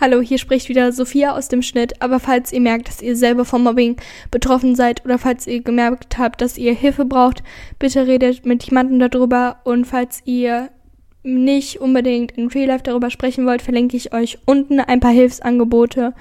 Hallo, 0.00 0.20
hier 0.20 0.38
spricht 0.38 0.68
wieder 0.68 0.90
Sophia 0.90 1.36
aus 1.36 1.46
dem 1.46 1.62
Schnitt, 1.62 2.02
aber 2.02 2.18
falls 2.18 2.52
ihr 2.52 2.60
merkt, 2.60 2.88
dass 2.88 3.02
ihr 3.02 3.14
selber 3.14 3.44
vom 3.44 3.62
Mobbing 3.62 3.96
betroffen 4.32 4.74
seid 4.74 5.04
oder 5.04 5.16
falls 5.16 5.46
ihr 5.46 5.62
gemerkt 5.62 6.18
habt, 6.18 6.40
dass 6.40 6.58
ihr 6.58 6.74
Hilfe 6.74 7.04
braucht, 7.04 7.44
bitte 7.78 8.06
redet 8.08 8.44
mit 8.44 8.64
jemandem 8.64 8.98
darüber 8.98 9.60
und 9.62 9.84
falls 9.84 10.20
ihr 10.24 10.70
nicht 11.22 11.80
unbedingt 11.80 12.32
in 12.32 12.48
Real 12.48 12.66
Life 12.66 12.82
darüber 12.82 13.10
sprechen 13.10 13.46
wollt, 13.46 13.62
verlinke 13.62 13.96
ich 13.96 14.12
euch 14.12 14.38
unten 14.44 14.80
ein 14.80 14.98
paar 14.98 15.12
Hilfsangebote. 15.12 16.14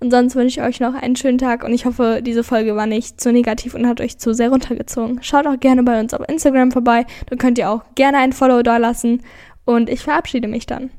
Und 0.00 0.10
sonst 0.10 0.34
wünsche 0.34 0.60
ich 0.60 0.66
euch 0.66 0.80
noch 0.80 0.94
einen 0.94 1.16
schönen 1.16 1.38
Tag 1.38 1.64
und 1.64 1.72
ich 1.72 1.86
hoffe, 1.86 2.20
diese 2.22 2.44
Folge 2.44 2.76
war 2.76 2.86
nicht 2.86 3.20
zu 3.20 3.32
negativ 3.32 3.74
und 3.74 3.86
hat 3.86 4.00
euch 4.00 4.18
zu 4.18 4.34
sehr 4.34 4.50
runtergezogen. 4.50 5.22
Schaut 5.22 5.46
auch 5.46 5.58
gerne 5.58 5.82
bei 5.82 6.00
uns 6.00 6.14
auf 6.14 6.28
Instagram 6.28 6.72
vorbei, 6.72 7.06
da 7.26 7.36
könnt 7.36 7.58
ihr 7.58 7.70
auch 7.70 7.82
gerne 7.94 8.18
ein 8.18 8.32
Follow 8.32 8.62
da 8.62 8.76
lassen 8.76 9.22
und 9.64 9.88
ich 9.88 10.00
verabschiede 10.00 10.48
mich 10.48 10.66
dann. 10.66 10.90